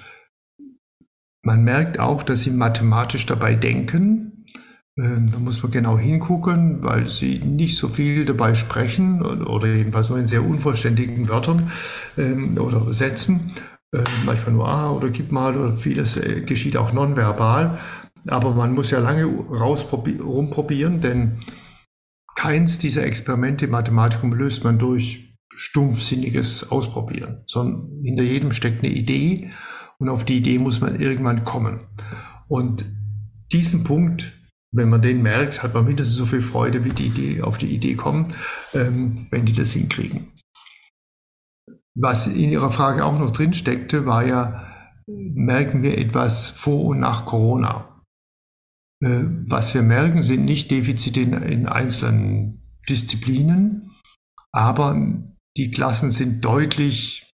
man 1.42 1.64
merkt 1.64 1.98
auch, 1.98 2.22
dass 2.22 2.42
sie 2.42 2.50
mathematisch 2.50 3.26
dabei 3.26 3.54
denken. 3.54 4.46
Ähm, 4.96 5.30
da 5.32 5.38
muss 5.38 5.62
man 5.62 5.72
genau 5.72 5.98
hingucken, 5.98 6.82
weil 6.82 7.08
sie 7.08 7.38
nicht 7.38 7.78
so 7.78 7.88
viel 7.88 8.24
dabei 8.24 8.54
sprechen 8.54 9.22
oder 9.22 9.66
jedenfalls 9.66 10.08
nur 10.08 10.18
in 10.18 10.26
sehr 10.26 10.44
unvollständigen 10.44 11.28
Wörtern 11.28 11.70
ähm, 12.16 12.58
oder 12.58 12.92
Sätzen. 12.92 13.52
Ähm, 13.94 14.04
manchmal 14.24 14.54
nur 14.54 14.68
ah 14.68 14.90
oder 14.92 15.10
gib 15.10 15.32
mal 15.32 15.56
oder 15.56 15.76
vieles 15.76 16.16
äh, 16.16 16.42
geschieht 16.42 16.76
auch 16.76 16.92
nonverbal. 16.92 17.78
Aber 18.28 18.52
man 18.52 18.72
muss 18.72 18.90
ja 18.90 19.00
lange 19.00 19.24
rumprobieren, 19.24 21.00
denn 21.00 21.40
keins 22.36 22.78
dieser 22.78 23.04
Experimente 23.04 23.64
im 23.64 23.72
Mathematikum 23.72 24.32
löst 24.32 24.62
man 24.62 24.78
durch 24.78 25.36
stumpfsinniges 25.56 26.70
Ausprobieren, 26.70 27.44
sondern 27.46 27.90
hinter 28.04 28.22
jedem 28.22 28.52
steckt 28.52 28.84
eine 28.84 28.92
Idee 28.92 29.50
und 30.02 30.08
auf 30.08 30.24
die 30.24 30.38
Idee 30.38 30.58
muss 30.58 30.80
man 30.80 31.00
irgendwann 31.00 31.44
kommen. 31.44 31.86
Und 32.48 32.84
diesen 33.52 33.84
Punkt, 33.84 34.32
wenn 34.72 34.88
man 34.88 35.00
den 35.00 35.22
merkt, 35.22 35.62
hat 35.62 35.74
man 35.74 35.84
mindestens 35.84 36.16
so 36.16 36.26
viel 36.26 36.40
Freude, 36.40 36.84
wie 36.84 36.90
die 36.90 37.06
Idee 37.06 37.42
auf 37.42 37.56
die 37.56 37.72
Idee 37.72 37.94
kommen, 37.94 38.34
ähm, 38.74 39.28
wenn 39.30 39.46
die 39.46 39.52
das 39.52 39.70
hinkriegen. 39.70 40.32
Was 41.94 42.26
in 42.26 42.50
Ihrer 42.50 42.72
Frage 42.72 43.04
auch 43.04 43.16
noch 43.16 43.30
drin 43.30 43.54
steckte, 43.54 44.04
war 44.04 44.26
ja, 44.26 44.66
merken 45.06 45.84
wir 45.84 45.96
etwas 45.96 46.48
vor 46.48 46.86
und 46.86 46.98
nach 46.98 47.24
Corona? 47.24 48.02
Äh, 49.04 49.22
was 49.46 49.72
wir 49.72 49.82
merken, 49.82 50.24
sind 50.24 50.44
nicht 50.44 50.68
Defizite 50.72 51.20
in, 51.20 51.32
in 51.34 51.66
einzelnen 51.68 52.76
Disziplinen, 52.88 53.92
aber 54.50 55.00
die 55.56 55.70
Klassen 55.70 56.10
sind 56.10 56.44
deutlich 56.44 57.31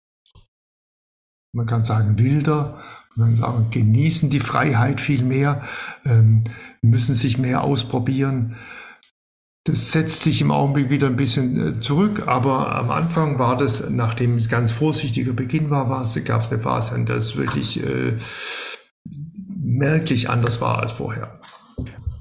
man 1.52 1.66
kann 1.66 1.84
sagen 1.84 2.18
wilder, 2.18 2.80
man 3.18 3.36
sagen, 3.36 3.70
genießen 3.70 4.30
die 4.30 4.40
Freiheit 4.40 5.00
viel 5.00 5.24
mehr, 5.24 5.62
ähm, 6.04 6.44
müssen 6.82 7.14
sich 7.14 7.36
mehr 7.36 7.64
ausprobieren. 7.64 8.56
Das 9.64 9.92
setzt 9.92 10.22
sich 10.22 10.40
im 10.40 10.50
Augenblick 10.50 10.88
wieder 10.88 11.08
ein 11.08 11.16
bisschen 11.16 11.78
äh, 11.78 11.80
zurück, 11.80 12.26
aber 12.26 12.74
am 12.74 12.90
Anfang 12.90 13.38
war 13.38 13.56
das, 13.56 13.90
nachdem 13.90 14.36
es 14.36 14.48
ganz 14.48 14.70
vorsichtiger 14.70 15.32
Beginn 15.32 15.68
war, 15.68 15.88
gab 16.24 16.42
es 16.42 16.52
eine 16.52 16.62
Phase, 16.62 16.94
an 16.94 17.06
der 17.06 17.16
es 17.16 17.36
wirklich 17.36 17.82
äh, 17.84 18.14
merklich 19.60 20.30
anders 20.30 20.60
war 20.60 20.78
als 20.78 20.92
vorher. 20.92 21.40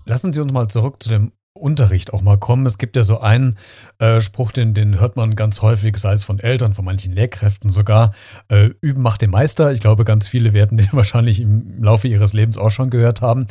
Lassen 0.05 0.33
Sie 0.33 0.41
uns 0.41 0.51
mal 0.51 0.67
zurück 0.67 1.01
zu 1.01 1.09
dem 1.09 1.31
Unterricht 1.57 2.13
auch 2.13 2.21
mal 2.21 2.37
kommen. 2.37 2.65
Es 2.65 2.77
gibt 2.77 2.95
ja 2.95 3.03
so 3.03 3.19
einen 3.19 3.57
äh, 3.99 4.21
Spruch, 4.21 4.51
den, 4.51 4.73
den 4.73 4.99
hört 4.99 5.15
man 5.15 5.35
ganz 5.35 5.61
häufig, 5.61 5.97
sei 5.97 6.13
es 6.13 6.23
von 6.23 6.39
Eltern, 6.39 6.73
von 6.73 6.85
manchen 6.85 7.13
Lehrkräften 7.13 7.69
sogar. 7.69 8.13
Äh, 8.49 8.71
Üben 8.81 9.01
macht 9.01 9.21
den 9.21 9.31
Meister. 9.31 9.71
Ich 9.71 9.79
glaube, 9.79 10.03
ganz 10.03 10.27
viele 10.27 10.53
werden 10.53 10.77
den 10.77 10.89
wahrscheinlich 10.91 11.39
im 11.39 11.83
Laufe 11.83 12.07
ihres 12.07 12.33
Lebens 12.33 12.57
auch 12.57 12.71
schon 12.71 12.89
gehört 12.89 13.21
haben. 13.21 13.47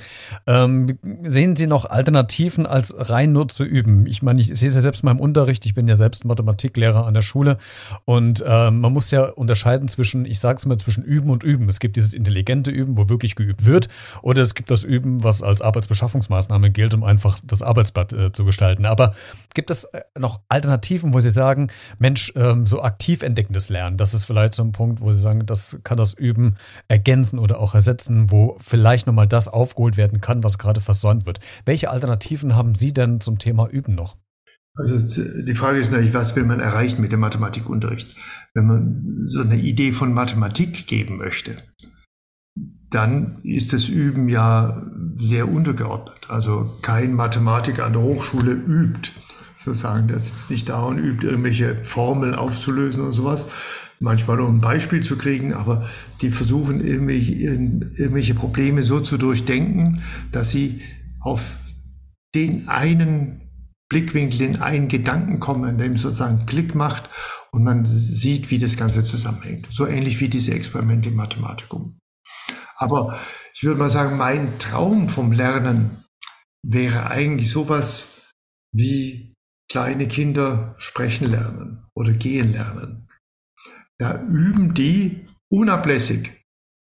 Ähm, 0.47 0.99
sehen 1.25 1.57
Sie 1.57 1.67
noch 1.67 1.85
Alternativen 1.85 2.67
als 2.67 2.95
rein 2.97 3.33
nur 3.33 3.49
zu 3.49 3.65
üben? 3.65 4.07
Ich 4.07 4.23
meine, 4.23 4.41
ich 4.41 4.49
sehe 4.49 4.69
es 4.69 4.75
ja 4.75 4.81
selbst 4.81 5.03
in 5.03 5.07
meinem 5.07 5.21
Unterricht. 5.21 5.67
Ich 5.67 5.75
bin 5.75 5.89
ja 5.89 5.97
selbst 5.97 6.25
Mathematiklehrer 6.25 7.07
an 7.07 7.15
der 7.15 7.23
Schule 7.23 7.57
und 8.05 8.43
äh, 8.47 8.71
man 8.71 8.93
muss 8.93 9.11
ja 9.11 9.25
unterscheiden 9.25 9.89
zwischen, 9.89 10.25
ich 10.27 10.41
sage 10.41 10.57
es 10.57 10.67
mal, 10.67 10.77
zwischen 10.77 11.05
Üben 11.05 11.31
und 11.31 11.43
Üben. 11.43 11.69
Es 11.69 11.81
gibt 11.81 11.97
dieses 11.97 12.15
intelligente 12.15 12.71
Üben, 12.71 12.97
wo 12.97 13.09
wirklich 13.09 13.35
geübt 13.35 13.65
wird, 13.65 13.89
oder 14.23 14.43
es 14.43 14.55
gibt 14.55 14.71
das 14.71 14.85
Üben, 14.85 15.25
was 15.25 15.43
als 15.43 15.61
Arbeitsbeschaffungsmaßnahme 15.61 16.71
gilt, 16.71 16.95
um 16.95 17.05
einfach 17.05 17.39
das 17.45 17.63
Arbeitsblatt 17.97 18.13
äh, 18.13 18.33
zu 18.33 18.45
gestalten. 18.45 18.85
Aber 18.85 19.15
gibt 19.55 19.71
es 19.71 19.85
äh, 19.85 20.03
noch 20.19 20.41
Alternativen, 20.49 21.15
wo 21.15 21.21
Sie 21.21 21.31
sagen, 21.31 21.69
Mensch, 21.99 22.33
ähm, 22.37 22.67
so 22.67 22.83
aktiv 22.83 23.23
entdeckendes 23.23 23.69
Lernen, 23.69 23.97
das 23.97 24.15
ist 24.15 24.25
vielleicht 24.25 24.55
so 24.55 24.63
ein 24.63 24.73
Punkt, 24.73 25.01
wo 25.01 25.13
Sie 25.13 25.21
sagen, 25.21 25.47
das 25.47 25.79
kann 25.85 25.97
das 25.97 26.15
Üben 26.15 26.57
ergänzen 26.89 27.39
oder 27.39 27.59
auch 27.59 27.75
ersetzen, 27.75 28.31
wo 28.31 28.57
vielleicht 28.61 29.07
nochmal 29.07 29.29
das 29.29 29.49
aufgeholt 29.49 29.97
werden 29.97 30.21
kann, 30.21 30.45
was 30.45 30.59
gerade 30.59 30.81
versäumt 30.81 31.27
wird. 31.27 31.41
Welche 31.65 31.91
Alternativen 31.91 32.55
haben 32.55 32.75
Sie 32.75 32.93
denn 32.93 33.21
zum 33.21 33.39
Thema 33.39 33.69
Üben 33.69 33.95
noch? 33.95 34.17
Also 34.79 34.99
die 35.43 35.55
Frage 35.55 35.79
ist 35.79 35.91
natürlich, 35.91 36.13
was 36.13 36.37
will 36.37 36.45
man 36.45 36.61
erreichen 36.61 37.01
mit 37.01 37.11
dem 37.11 37.21
Mathematikunterricht? 37.21 38.15
Wenn 38.53 38.67
man 38.67 39.21
so 39.25 39.41
eine 39.41 39.57
Idee 39.57 39.93
von 39.93 40.13
Mathematik 40.13 40.87
geben 40.87 41.17
möchte, 41.17 41.57
dann 42.91 43.41
ist 43.43 43.73
das 43.73 43.89
Üben 43.89 44.29
ja 44.29 44.87
sehr 45.17 45.49
untergeordnet. 45.49 46.16
Also 46.29 46.79
kein 46.83 47.15
Mathematiker 47.15 47.87
an 47.87 47.93
der 47.93 48.03
Hochschule 48.03 48.53
übt 48.53 49.13
sozusagen. 49.57 50.09
Der 50.09 50.21
sitzt 50.21 50.51
nicht 50.51 50.69
da 50.69 50.83
und 50.85 50.99
übt 50.99 51.27
irgendwelche 51.27 51.77
Formeln 51.85 52.35
aufzulösen 52.35 53.03
und 53.03 53.13
sowas. 53.13 53.47
Manchmal 53.99 54.41
um 54.41 54.57
ein 54.57 54.61
Beispiel 54.61 55.03
zu 55.03 55.17
kriegen, 55.17 55.55
aber 55.55 55.89
die 56.21 56.31
versuchen 56.31 56.85
irgendwelche, 56.85 57.33
irgendwelche 57.33 58.35
Probleme 58.35 58.83
so 58.83 59.01
zu 59.01 59.17
durchdenken, 59.17 60.03
dass 60.33 60.51
sie 60.51 60.83
auf 61.21 61.61
den 62.35 62.69
einen 62.69 63.41
Blickwinkel, 63.89 64.39
den 64.39 64.61
einen 64.61 64.89
Gedanken 64.89 65.41
kommen, 65.41 65.65
an 65.65 65.79
dem 65.79 65.97
sozusagen 65.97 66.45
Klick 66.45 66.75
macht 66.75 67.09
und 67.53 67.65
man 67.65 67.87
sieht, 67.87 68.51
wie 68.51 68.59
das 68.59 68.77
Ganze 68.77 69.03
zusammenhängt. 69.03 69.69
So 69.71 69.87
ähnlich 69.87 70.21
wie 70.21 70.29
diese 70.29 70.53
Experimente 70.53 71.09
im 71.09 71.17
Mathematikum. 71.17 71.99
Aber 72.77 73.19
ich 73.55 73.65
würde 73.65 73.79
mal 73.81 73.89
sagen, 73.89 74.19
mein 74.19 74.59
Traum 74.59 75.09
vom 75.09 75.33
Lernen 75.33 76.05
wäre 76.69 77.11
eigentlich 77.11 77.51
sowas 77.51 78.23
wie 78.73 79.35
kleine 79.71 80.09
Kinder 80.09 80.75
sprechen 80.79 81.27
lernen 81.27 81.87
oder 81.95 82.13
gehen 82.13 82.53
lernen. 82.53 83.09
Da 83.99 84.23
üben 84.23 84.75
die 84.75 85.27
unablässig 85.51 86.33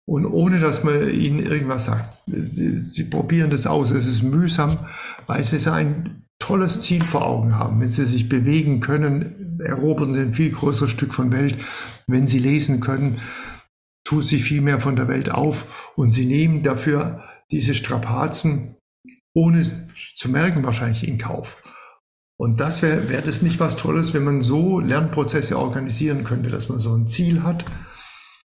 und 0.07 0.25
ohne 0.25 0.59
dass 0.59 0.83
man 0.83 1.09
ihnen 1.09 1.39
irgendwas 1.39 1.85
sagt. 1.85 2.21
Sie, 2.27 2.85
sie, 2.91 3.03
probieren 3.05 3.49
das 3.49 3.65
aus. 3.65 3.91
Es 3.91 4.05
ist 4.05 4.23
mühsam, 4.23 4.77
weil 5.25 5.43
sie 5.43 5.71
ein 5.71 6.25
tolles 6.39 6.81
Ziel 6.81 7.05
vor 7.05 7.25
Augen 7.25 7.55
haben. 7.55 7.79
Wenn 7.79 7.89
sie 7.89 8.05
sich 8.05 8.29
bewegen 8.29 8.81
können, 8.81 9.59
erobern 9.63 10.13
sie 10.13 10.19
ein 10.19 10.33
viel 10.33 10.51
größeres 10.51 10.91
Stück 10.91 11.13
von 11.13 11.31
Welt. 11.31 11.57
Wenn 12.07 12.27
sie 12.27 12.39
lesen 12.39 12.81
können, 12.81 13.19
tut 14.03 14.25
sie 14.25 14.39
viel 14.39 14.61
mehr 14.61 14.79
von 14.79 14.95
der 14.95 15.07
Welt 15.07 15.31
auf 15.31 15.91
und 15.95 16.11
sie 16.11 16.25
nehmen 16.25 16.61
dafür 16.61 17.23
diese 17.49 17.73
Strapazen, 17.73 18.74
ohne 19.35 19.63
zu 20.15 20.29
merken, 20.29 20.63
wahrscheinlich 20.63 21.07
in 21.07 21.19
Kauf. 21.19 21.61
Und 22.37 22.59
das 22.59 22.81
wäre 22.81 23.09
wär 23.09 23.21
das 23.21 23.41
nicht 23.41 23.59
was 23.59 23.75
Tolles, 23.75 24.13
wenn 24.13 24.23
man 24.23 24.41
so 24.41 24.79
Lernprozesse 24.79 25.57
organisieren 25.57 26.23
könnte, 26.23 26.49
dass 26.49 26.69
man 26.69 26.79
so 26.79 26.93
ein 26.93 27.07
Ziel 27.07 27.43
hat 27.43 27.65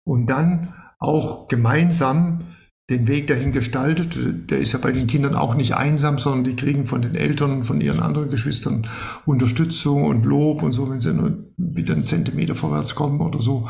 und 0.03 0.27
dann 0.27 0.73
auch 0.97 1.47
gemeinsam 1.47 2.55
den 2.89 3.07
Weg 3.07 3.27
dahin 3.27 3.51
gestaltet. 3.51 4.17
Der 4.49 4.57
ist 4.57 4.73
ja 4.73 4.79
bei 4.79 4.91
den 4.91 5.07
Kindern 5.07 5.35
auch 5.35 5.53
nicht 5.53 5.75
einsam, 5.75 6.17
sondern 6.17 6.43
die 6.43 6.55
kriegen 6.55 6.87
von 6.87 7.01
den 7.01 7.15
Eltern, 7.15 7.63
von 7.63 7.79
ihren 7.81 7.99
anderen 7.99 8.29
Geschwistern 8.29 8.87
Unterstützung 9.25 10.05
und 10.05 10.25
Lob 10.25 10.63
und 10.63 10.71
so, 10.73 10.89
wenn 10.89 10.99
sie 10.99 11.13
nur 11.13 11.37
wieder 11.57 11.93
einen 11.93 12.07
Zentimeter 12.07 12.55
vorwärts 12.55 12.95
kommen 12.95 13.21
oder 13.21 13.41
so. 13.41 13.69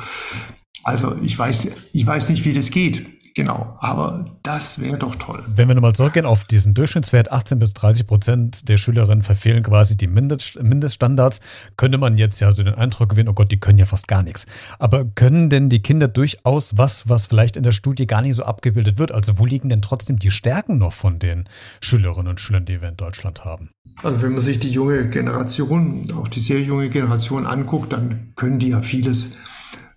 Also 0.83 1.17
ich 1.21 1.37
weiß, 1.37 1.91
ich 1.93 2.07
weiß 2.07 2.29
nicht, 2.29 2.45
wie 2.45 2.53
das 2.53 2.71
geht. 2.71 3.18
Genau, 3.39 3.77
aber 3.79 4.25
das 4.43 4.81
wäre 4.81 4.97
doch 4.97 5.15
toll. 5.15 5.41
Wenn 5.47 5.69
wir 5.69 5.75
nochmal 5.75 5.93
zurückgehen 5.93 6.25
auf 6.25 6.43
diesen 6.43 6.73
Durchschnittswert, 6.73 7.31
18 7.31 7.57
bis 7.57 7.73
30 7.73 8.05
Prozent 8.05 8.67
der 8.67 8.75
Schülerinnen 8.75 9.21
verfehlen 9.21 9.63
quasi 9.63 9.95
die 9.95 10.07
Mindeststandards, 10.07 11.39
könnte 11.77 11.97
man 11.97 12.17
jetzt 12.17 12.41
ja 12.41 12.51
so 12.51 12.63
den 12.63 12.73
Eindruck 12.73 13.07
gewinnen, 13.07 13.29
oh 13.29 13.33
Gott, 13.33 13.49
die 13.49 13.57
können 13.57 13.77
ja 13.77 13.85
fast 13.85 14.09
gar 14.09 14.23
nichts. 14.23 14.45
Aber 14.77 15.05
können 15.05 15.49
denn 15.49 15.69
die 15.69 15.81
Kinder 15.81 16.09
durchaus 16.09 16.77
was, 16.77 17.07
was 17.07 17.27
vielleicht 17.27 17.55
in 17.55 17.63
der 17.63 17.71
Studie 17.71 18.07
gar 18.07 18.21
nicht 18.21 18.35
so 18.35 18.43
abgebildet 18.43 18.99
wird? 18.99 19.13
Also 19.13 19.39
wo 19.39 19.45
liegen 19.45 19.69
denn 19.69 19.81
trotzdem 19.81 20.19
die 20.19 20.31
Stärken 20.31 20.77
noch 20.77 20.91
von 20.91 21.17
den 21.17 21.45
Schülerinnen 21.79 22.27
und 22.27 22.41
Schülern, 22.41 22.65
die 22.65 22.81
wir 22.81 22.89
in 22.89 22.97
Deutschland 22.97 23.45
haben? 23.45 23.69
Also 24.03 24.21
wenn 24.21 24.33
man 24.33 24.41
sich 24.41 24.59
die 24.59 24.69
junge 24.69 25.07
Generation, 25.07 26.11
auch 26.11 26.27
die 26.27 26.41
sehr 26.41 26.59
junge 26.59 26.89
Generation 26.89 27.47
anguckt, 27.47 27.93
dann 27.93 28.33
können 28.35 28.59
die 28.59 28.71
ja 28.71 28.81
vieles, 28.81 29.31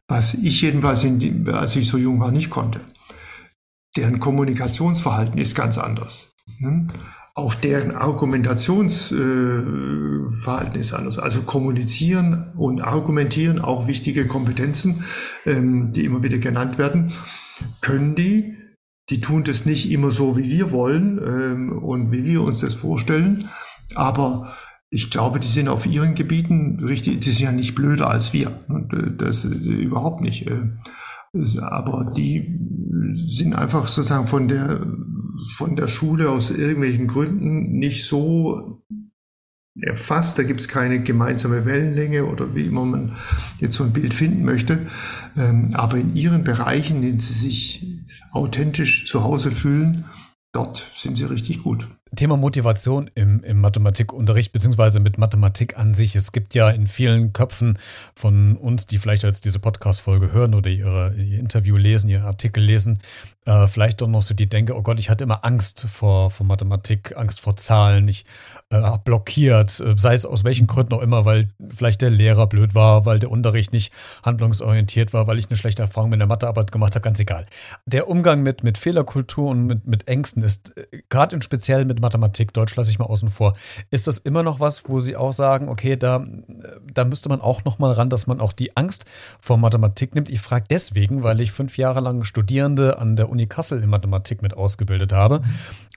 was 0.06 0.34
ich 0.34 0.62
jedenfalls, 0.62 1.02
in, 1.02 1.48
als 1.48 1.74
ich 1.74 1.88
so 1.88 1.98
jung 1.98 2.20
war, 2.20 2.30
nicht 2.30 2.48
konnte 2.48 2.80
deren 3.96 4.20
Kommunikationsverhalten 4.20 5.38
ist 5.38 5.54
ganz 5.54 5.78
anders. 5.78 6.34
Auch 7.34 7.54
deren 7.54 7.92
Argumentationsverhalten 7.92 10.76
äh, 10.76 10.80
ist 10.80 10.92
anders. 10.92 11.18
Also 11.18 11.40
kommunizieren 11.42 12.52
und 12.56 12.82
argumentieren, 12.82 13.58
auch 13.58 13.86
wichtige 13.86 14.26
Kompetenzen, 14.26 15.02
ähm, 15.46 15.94
die 15.94 16.04
immer 16.04 16.22
wieder 16.22 16.36
genannt 16.38 16.76
werden, 16.78 17.12
können 17.80 18.14
die. 18.14 18.58
Die 19.10 19.20
tun 19.20 19.42
das 19.44 19.66
nicht 19.66 19.90
immer 19.90 20.10
so, 20.10 20.36
wie 20.36 20.48
wir 20.48 20.72
wollen 20.72 21.18
ähm, 21.18 21.78
und 21.78 22.12
wie 22.12 22.24
wir 22.24 22.42
uns 22.42 22.60
das 22.60 22.74
vorstellen. 22.74 23.48
Aber 23.94 24.54
ich 24.90 25.10
glaube, 25.10 25.40
die 25.40 25.48
sind 25.48 25.68
auf 25.68 25.86
ihren 25.86 26.14
Gebieten 26.14 26.84
richtig, 26.84 27.20
die 27.20 27.30
sind 27.30 27.44
ja 27.44 27.52
nicht 27.52 27.74
blöder 27.74 28.10
als 28.10 28.34
wir. 28.34 28.58
Äh, 28.68 29.16
das 29.16 29.46
ist 29.46 29.66
überhaupt 29.66 30.20
nicht. 30.20 30.46
Aber 31.60 32.12
die 32.14 32.58
sind 33.14 33.54
einfach 33.54 33.88
sozusagen 33.88 34.28
von 34.28 34.48
der, 34.48 34.86
von 35.56 35.76
der 35.76 35.88
Schule 35.88 36.30
aus 36.30 36.50
irgendwelchen 36.50 37.06
Gründen 37.06 37.78
nicht 37.78 38.06
so 38.06 38.82
erfasst. 39.80 40.38
Da 40.38 40.42
gibt 40.42 40.60
es 40.60 40.68
keine 40.68 41.02
gemeinsame 41.02 41.64
Wellenlänge 41.64 42.26
oder 42.26 42.54
wie 42.54 42.66
immer 42.66 42.84
man 42.84 43.16
jetzt 43.58 43.76
so 43.76 43.84
ein 43.84 43.92
Bild 43.92 44.12
finden 44.12 44.44
möchte. 44.44 44.86
Ähm, 45.36 45.70
aber 45.72 45.96
in 45.96 46.14
ihren 46.14 46.44
Bereichen, 46.44 46.96
in 46.96 47.02
denen 47.02 47.20
sie 47.20 47.32
sich 47.34 47.86
authentisch 48.30 49.06
zu 49.06 49.24
Hause 49.24 49.50
fühlen, 49.50 50.04
dort 50.52 50.92
sind 50.94 51.16
sie 51.16 51.24
richtig 51.24 51.62
gut. 51.62 51.88
Thema 52.14 52.36
Motivation 52.36 53.10
im, 53.14 53.42
im 53.42 53.60
Mathematikunterricht, 53.60 54.52
beziehungsweise 54.52 55.00
mit 55.00 55.16
Mathematik 55.16 55.78
an 55.78 55.94
sich. 55.94 56.14
Es 56.14 56.32
gibt 56.32 56.54
ja 56.54 56.68
in 56.68 56.86
vielen 56.86 57.32
Köpfen 57.32 57.78
von 58.14 58.56
uns, 58.56 58.86
die 58.86 58.98
vielleicht 58.98 59.22
jetzt 59.22 59.44
diese 59.46 59.58
Podcast-Folge 59.58 60.30
hören 60.30 60.54
oder 60.54 60.68
ihre, 60.68 61.14
ihr 61.14 61.38
Interview 61.38 61.76
lesen, 61.76 62.10
ihr 62.10 62.24
Artikel 62.24 62.62
lesen, 62.62 63.00
äh, 63.46 63.66
vielleicht 63.66 64.00
doch 64.02 64.08
noch 64.08 64.22
so 64.22 64.34
die 64.34 64.48
Denke, 64.48 64.76
oh 64.76 64.82
Gott, 64.82 65.00
ich 65.00 65.10
hatte 65.10 65.24
immer 65.24 65.44
Angst 65.44 65.86
vor, 65.88 66.30
vor 66.30 66.46
Mathematik, 66.46 67.16
Angst 67.16 67.40
vor 67.40 67.56
Zahlen, 67.56 68.06
ich 68.08 68.26
äh, 68.70 68.80
blockiert, 69.04 69.80
äh, 69.80 69.94
sei 69.96 70.14
es 70.14 70.26
aus 70.26 70.44
welchen 70.44 70.66
Gründen 70.66 70.92
auch 70.92 71.02
immer, 71.02 71.24
weil 71.24 71.48
vielleicht 71.70 72.02
der 72.02 72.10
Lehrer 72.10 72.46
blöd 72.46 72.74
war, 72.74 73.06
weil 73.06 73.18
der 73.18 73.30
Unterricht 73.30 73.72
nicht 73.72 73.92
handlungsorientiert 74.22 75.12
war, 75.14 75.26
weil 75.26 75.38
ich 75.38 75.48
eine 75.48 75.56
schlechte 75.56 75.82
Erfahrung 75.82 76.10
mit 76.10 76.20
der 76.20 76.26
Mathearbeit 76.26 76.72
gemacht 76.72 76.94
habe, 76.94 77.02
ganz 77.02 77.18
egal. 77.20 77.46
Der 77.86 78.08
Umgang 78.08 78.42
mit, 78.42 78.62
mit 78.62 78.76
Fehlerkultur 78.76 79.48
und 79.48 79.66
mit, 79.66 79.86
mit 79.86 80.08
Ängsten 80.08 80.42
ist 80.42 80.76
äh, 80.76 81.02
gerade 81.08 81.34
in 81.34 81.42
speziell 81.42 81.86
mit 81.86 82.01
Mathematik, 82.02 82.52
Deutsch 82.52 82.76
lasse 82.76 82.90
ich 82.90 82.98
mal 82.98 83.06
außen 83.06 83.30
vor. 83.30 83.54
Ist 83.90 84.06
das 84.06 84.18
immer 84.18 84.42
noch 84.42 84.60
was, 84.60 84.82
wo 84.86 85.00
Sie 85.00 85.16
auch 85.16 85.32
sagen, 85.32 85.70
okay, 85.70 85.96
da, 85.96 86.22
da 86.92 87.04
müsste 87.04 87.30
man 87.30 87.40
auch 87.40 87.64
noch 87.64 87.78
mal 87.78 87.92
ran, 87.92 88.10
dass 88.10 88.26
man 88.26 88.40
auch 88.40 88.52
die 88.52 88.76
Angst 88.76 89.06
vor 89.40 89.56
Mathematik 89.56 90.14
nimmt? 90.14 90.28
Ich 90.28 90.40
frage 90.40 90.66
deswegen, 90.68 91.22
weil 91.22 91.40
ich 91.40 91.52
fünf 91.52 91.78
Jahre 91.78 92.00
lang 92.00 92.24
Studierende 92.24 92.98
an 92.98 93.16
der 93.16 93.30
Uni 93.30 93.46
Kassel 93.46 93.82
in 93.82 93.88
Mathematik 93.88 94.42
mit 94.42 94.54
ausgebildet 94.54 95.14
habe 95.14 95.40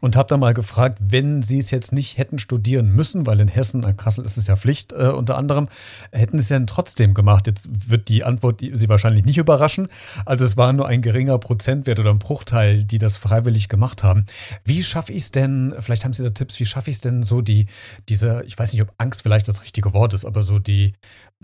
und 0.01 0.15
habe 0.15 0.29
da 0.29 0.37
mal 0.37 0.53
gefragt, 0.53 0.97
wenn 1.01 1.41
Sie 1.41 1.57
es 1.57 1.71
jetzt 1.71 1.91
nicht 1.91 2.17
hätten 2.17 2.37
studieren 2.37 2.91
müssen, 2.91 3.25
weil 3.25 3.39
in 3.39 3.47
Hessen, 3.47 3.85
an 3.85 3.97
Kassel 3.97 4.25
ist 4.25 4.37
es 4.37 4.47
ja 4.47 4.55
Pflicht 4.55 4.93
äh, 4.93 5.07
unter 5.07 5.37
anderem, 5.37 5.67
hätten 6.11 6.37
Sie 6.37 6.43
es 6.43 6.49
ja 6.49 6.59
trotzdem 6.65 7.13
gemacht. 7.13 7.47
Jetzt 7.47 7.67
wird 7.89 8.07
die 8.09 8.23
Antwort 8.23 8.61
Sie 8.61 8.89
wahrscheinlich 8.89 9.25
nicht 9.25 9.37
überraschen. 9.37 9.87
Also 10.25 10.45
es 10.45 10.57
war 10.57 10.73
nur 10.73 10.87
ein 10.87 11.01
geringer 11.01 11.37
Prozentwert 11.39 11.99
oder 11.99 12.11
ein 12.11 12.19
Bruchteil, 12.19 12.83
die 12.83 12.99
das 12.99 13.17
freiwillig 13.17 13.69
gemacht 13.69 14.03
haben. 14.03 14.25
Wie 14.63 14.83
schaffe 14.83 15.11
ich 15.11 15.23
es 15.23 15.31
denn, 15.31 15.73
vielleicht 15.79 15.94
haben 16.03 16.13
Sie 16.13 16.23
da 16.23 16.29
Tipps, 16.29 16.59
wie 16.59 16.65
schaffe 16.65 16.89
ich 16.89 16.97
es 16.97 17.01
denn 17.01 17.23
so, 17.23 17.41
die, 17.41 17.67
diese, 18.09 18.43
ich 18.45 18.57
weiß 18.57 18.73
nicht, 18.73 18.81
ob 18.81 18.93
Angst 18.97 19.21
vielleicht 19.21 19.47
das 19.47 19.61
richtige 19.61 19.93
Wort 19.93 20.13
ist, 20.13 20.25
aber 20.25 20.43
so 20.43 20.59
die, 20.59 20.93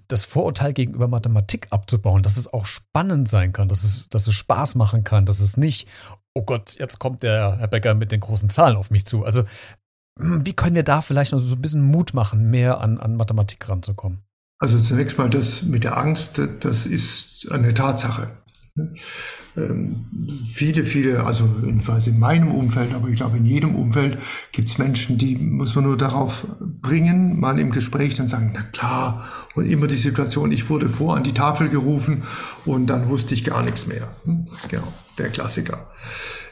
das 0.07 0.23
Vorurteil 0.23 0.73
gegenüber 0.73 1.07
Mathematik 1.07 1.67
abzubauen, 1.69 2.23
dass 2.23 2.37
es 2.37 2.51
auch 2.51 2.65
spannend 2.65 3.27
sein 3.27 3.53
kann, 3.53 3.69
dass 3.69 3.83
es, 3.83 4.09
dass 4.09 4.27
es 4.27 4.33
Spaß 4.33 4.75
machen 4.75 5.03
kann, 5.03 5.25
dass 5.25 5.39
es 5.39 5.57
nicht, 5.57 5.87
oh 6.33 6.43
Gott, 6.43 6.75
jetzt 6.79 6.99
kommt 6.99 7.23
der 7.23 7.57
Herr 7.59 7.67
Becker 7.67 7.93
mit 7.93 8.11
den 8.11 8.19
großen 8.19 8.49
Zahlen 8.49 8.75
auf 8.75 8.91
mich 8.91 9.05
zu. 9.05 9.23
Also, 9.23 9.43
hm, 10.19 10.45
wie 10.45 10.53
können 10.53 10.75
wir 10.75 10.83
da 10.83 11.01
vielleicht 11.01 11.31
noch 11.31 11.39
so 11.39 11.55
ein 11.55 11.61
bisschen 11.61 11.81
Mut 11.81 12.13
machen, 12.13 12.49
mehr 12.49 12.81
an, 12.81 12.97
an 12.99 13.15
Mathematik 13.15 13.67
ranzukommen? 13.69 14.23
Also 14.59 14.77
zunächst 14.79 15.17
mal 15.17 15.29
das 15.29 15.63
mit 15.63 15.83
der 15.83 15.97
Angst, 15.97 16.39
das 16.59 16.85
ist 16.85 17.51
eine 17.51 17.73
Tatsache. 17.73 18.29
Ähm, 19.57 19.95
viele, 20.47 20.85
viele, 20.85 21.25
also 21.25 21.49
jedenfalls 21.63 22.07
in 22.07 22.19
meinem 22.19 22.51
Umfeld, 22.51 22.93
aber 22.93 23.09
ich 23.09 23.17
glaube 23.17 23.37
in 23.37 23.45
jedem 23.45 23.75
Umfeld 23.75 24.17
gibt 24.53 24.69
es 24.69 24.77
Menschen, 24.77 25.17
die 25.17 25.35
muss 25.35 25.75
man 25.75 25.83
nur 25.83 25.97
darauf 25.97 26.47
bringen, 26.59 27.39
mal 27.39 27.59
im 27.59 27.71
Gespräch 27.71 28.15
dann 28.15 28.27
sagen, 28.27 28.51
na 28.53 28.61
klar, 28.63 29.27
und 29.55 29.69
immer 29.69 29.87
die 29.87 29.97
Situation, 29.97 30.51
ich 30.51 30.69
wurde 30.69 30.87
vor 30.87 31.17
an 31.17 31.23
die 31.23 31.33
Tafel 31.33 31.69
gerufen 31.69 32.23
und 32.65 32.87
dann 32.87 33.09
wusste 33.09 33.33
ich 33.33 33.43
gar 33.43 33.63
nichts 33.63 33.87
mehr. 33.87 34.15
Hm? 34.23 34.45
Genau, 34.69 34.87
der 35.17 35.29
Klassiker. 35.29 35.91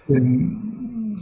Ähm, 0.09 1.15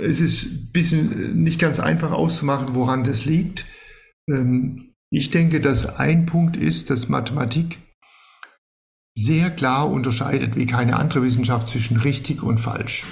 es 0.00 0.20
ist 0.20 0.44
ein 0.44 0.70
bisschen 0.72 1.42
nicht 1.42 1.58
ganz 1.58 1.80
einfach 1.80 2.12
auszumachen, 2.12 2.74
woran 2.74 3.02
das 3.02 3.24
liegt. 3.24 3.66
Ähm, 4.28 4.94
ich 5.10 5.30
denke, 5.30 5.60
dass 5.60 5.98
ein 5.98 6.26
Punkt 6.26 6.56
ist, 6.56 6.90
dass 6.90 7.08
Mathematik 7.08 7.78
sehr 9.16 9.50
klar 9.50 9.90
unterscheidet 9.90 10.56
wie 10.56 10.66
keine 10.66 10.96
andere 10.96 11.22
Wissenschaft 11.22 11.68
zwischen 11.68 11.96
richtig 11.96 12.42
und 12.42 12.58
falsch. 12.58 13.04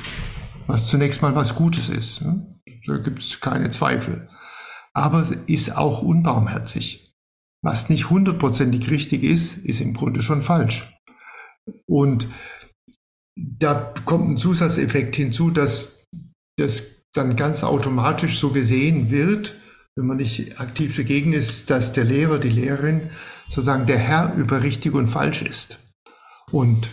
Was 0.66 0.86
zunächst 0.86 1.22
mal 1.22 1.34
was 1.34 1.54
Gutes 1.54 1.88
ist. 1.88 2.22
Ne? 2.22 2.60
Da 2.86 2.98
gibt 2.98 3.22
es 3.22 3.40
keine 3.40 3.70
Zweifel. 3.70 4.28
Aber 4.94 5.20
es 5.20 5.30
ist 5.30 5.76
auch 5.76 6.02
unbarmherzig. 6.02 7.14
Was 7.62 7.88
nicht 7.88 8.10
hundertprozentig 8.10 8.90
richtig 8.90 9.22
ist, 9.24 9.56
ist 9.58 9.80
im 9.80 9.94
Grunde 9.94 10.22
schon 10.22 10.40
falsch. 10.40 10.94
Und 11.86 12.26
da 13.36 13.92
kommt 14.04 14.30
ein 14.30 14.36
Zusatzeffekt 14.36 15.16
hinzu, 15.16 15.50
dass 15.50 16.06
das 16.56 17.04
dann 17.12 17.36
ganz 17.36 17.64
automatisch 17.64 18.38
so 18.38 18.50
gesehen 18.50 19.10
wird, 19.10 19.54
wenn 19.96 20.06
man 20.06 20.18
nicht 20.18 20.60
aktiv 20.60 20.96
dagegen 20.96 21.32
ist, 21.32 21.70
dass 21.70 21.92
der 21.92 22.04
Lehrer, 22.04 22.38
die 22.38 22.50
Lehrerin 22.50 23.10
sozusagen 23.48 23.86
der 23.86 23.98
Herr 23.98 24.34
über 24.34 24.62
richtig 24.62 24.94
und 24.94 25.08
falsch 25.08 25.42
ist. 25.42 25.78
Und 26.50 26.90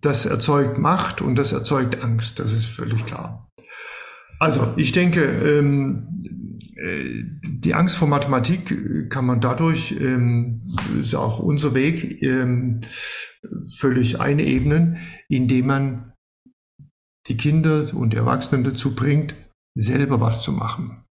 das 0.00 0.26
erzeugt 0.26 0.78
Macht 0.78 1.20
und 1.20 1.36
das 1.36 1.52
erzeugt 1.52 2.02
Angst, 2.02 2.38
das 2.38 2.52
ist 2.52 2.66
völlig 2.66 3.04
klar. 3.06 3.48
Also 4.38 4.74
ich 4.76 4.92
denke, 4.92 5.24
ähm, 5.24 6.58
äh, 6.76 7.24
die 7.42 7.74
Angst 7.74 7.96
vor 7.96 8.06
Mathematik 8.06 9.10
kann 9.10 9.26
man 9.26 9.40
dadurch, 9.40 9.92
ähm, 9.98 10.62
ist 11.00 11.14
auch 11.14 11.38
unser 11.38 11.74
Weg, 11.74 12.22
ähm, 12.22 12.82
völlig 13.76 14.20
einebnen, 14.20 14.98
indem 15.28 15.66
man 15.66 16.12
die 17.28 17.36
Kinder 17.36 17.92
und 17.94 18.14
Erwachsenen 18.14 18.64
dazu 18.64 18.94
bringt, 18.94 19.34
selber 19.74 20.20
was 20.20 20.42
zu 20.42 20.52
machen. 20.52 21.04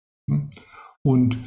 Und 1.04 1.38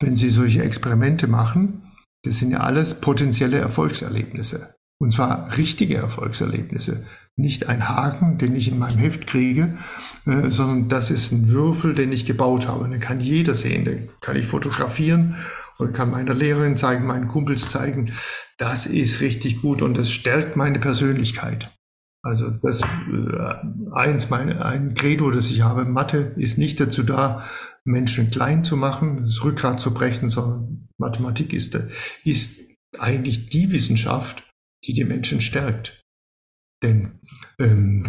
wenn 0.00 0.16
sie 0.16 0.30
solche 0.30 0.62
Experimente 0.62 1.26
machen, 1.26 1.82
das 2.24 2.38
sind 2.38 2.52
ja 2.52 2.60
alles 2.60 3.00
potenzielle 3.00 3.58
Erfolgserlebnisse. 3.58 4.74
Und 5.02 5.10
zwar 5.10 5.58
richtige 5.58 5.96
Erfolgserlebnisse. 5.96 7.04
Nicht 7.34 7.68
ein 7.68 7.88
Haken, 7.88 8.38
den 8.38 8.54
ich 8.54 8.68
in 8.68 8.78
meinem 8.78 8.98
Heft 8.98 9.26
kriege, 9.26 9.76
äh, 10.26 10.48
sondern 10.48 10.88
das 10.88 11.10
ist 11.10 11.32
ein 11.32 11.48
Würfel, 11.48 11.96
den 11.96 12.12
ich 12.12 12.24
gebaut 12.24 12.68
habe. 12.68 12.88
Den 12.88 13.00
kann 13.00 13.18
jeder 13.18 13.52
sehen, 13.54 13.84
den 13.84 14.10
kann 14.20 14.36
ich 14.36 14.46
fotografieren 14.46 15.34
und 15.78 15.92
kann 15.92 16.12
meiner 16.12 16.34
Lehrerin 16.34 16.76
zeigen, 16.76 17.04
meinen 17.04 17.26
Kumpels 17.26 17.72
zeigen. 17.72 18.12
Das 18.58 18.86
ist 18.86 19.20
richtig 19.20 19.60
gut 19.60 19.82
und 19.82 19.98
das 19.98 20.12
stärkt 20.12 20.54
meine 20.54 20.78
Persönlichkeit. 20.78 21.76
Also 22.22 22.50
das 22.50 22.82
äh, 22.82 23.54
eins, 23.90 24.30
meine, 24.30 24.64
ein 24.64 24.94
Credo, 24.94 25.32
das 25.32 25.50
ich 25.50 25.62
habe, 25.62 25.84
Mathe 25.84 26.32
ist 26.36 26.58
nicht 26.58 26.78
dazu 26.78 27.02
da, 27.02 27.42
Menschen 27.82 28.30
klein 28.30 28.62
zu 28.62 28.76
machen, 28.76 29.24
das 29.24 29.42
Rückgrat 29.42 29.80
zu 29.80 29.92
brechen, 29.92 30.30
sondern 30.30 30.86
Mathematik 30.96 31.52
ist, 31.52 31.76
ist 32.22 32.60
eigentlich 33.00 33.48
die 33.48 33.72
Wissenschaft, 33.72 34.44
die 34.84 34.94
die 34.94 35.04
Menschen 35.04 35.40
stärkt. 35.40 36.02
Denn 36.82 37.20
ähm, 37.58 38.06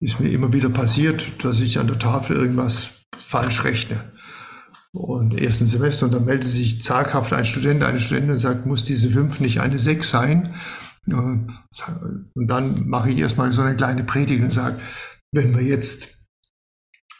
ist 0.00 0.20
mir 0.20 0.30
immer 0.30 0.52
wieder 0.52 0.70
passiert, 0.70 1.44
dass 1.44 1.60
ich 1.60 1.78
an 1.78 1.88
der 1.88 1.98
Tafel 1.98 2.36
irgendwas 2.36 2.90
falsch 3.18 3.64
rechne. 3.64 4.12
Und 4.92 5.38
ersten 5.38 5.66
Semester 5.66 6.06
und 6.06 6.14
dann 6.14 6.24
meldet 6.24 6.50
sich 6.50 6.82
zaghaft 6.82 7.32
ein 7.32 7.44
Student, 7.44 7.82
eine 7.84 7.98
Studentin 7.98 8.32
und 8.32 8.38
sagt, 8.38 8.66
muss 8.66 8.82
diese 8.82 9.10
5 9.10 9.40
nicht 9.40 9.60
eine 9.60 9.78
6 9.78 10.10
sein? 10.10 10.54
Und 11.06 11.58
dann 12.34 12.88
mache 12.88 13.10
ich 13.10 13.18
erstmal 13.18 13.52
so 13.52 13.62
eine 13.62 13.76
kleine 13.76 14.04
Predigt 14.04 14.42
und 14.42 14.52
sage, 14.52 14.80
wenn 15.32 15.56
wir 15.56 15.62
jetzt 15.62 16.24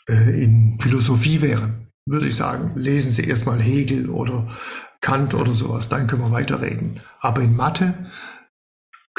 äh, 0.09 0.43
in 0.43 0.79
Philosophie 0.81 1.43
wären, 1.43 1.89
würde 2.07 2.27
ich 2.27 2.37
sagen, 2.37 2.73
lesen 2.79 3.13
Sie 3.13 3.25
erstmal 3.25 3.61
Hegel 3.61 4.11
oder 4.11 4.49
Kant 5.01 5.35
oder 5.35 5.55
sowas, 5.55 5.89
dann 5.89 6.07
können 6.07 6.23
wir 6.23 6.33
weiterreden. 6.33 7.01
Aber 7.21 7.41
in 7.43 7.55
Mathe 7.55 8.11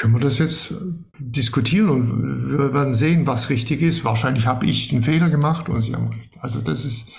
können 0.02 0.14
wir 0.14 0.20
das 0.20 0.38
jetzt 0.38 0.74
diskutieren 1.20 1.88
und 1.88 2.58
wir 2.58 2.74
werden 2.74 2.92
sehen, 2.92 3.24
was 3.24 3.50
richtig 3.50 3.82
ist. 3.82 4.04
Wahrscheinlich 4.04 4.48
habe 4.48 4.66
ich 4.66 4.90
einen 4.90 5.04
Fehler 5.04 5.30
gemacht 5.30 5.68
und 5.68 5.80
Sie 5.80 5.94
haben 5.94 6.08
recht. 6.08 6.34
Also 6.40 6.60
das 6.60 6.84
ist, 6.84 7.12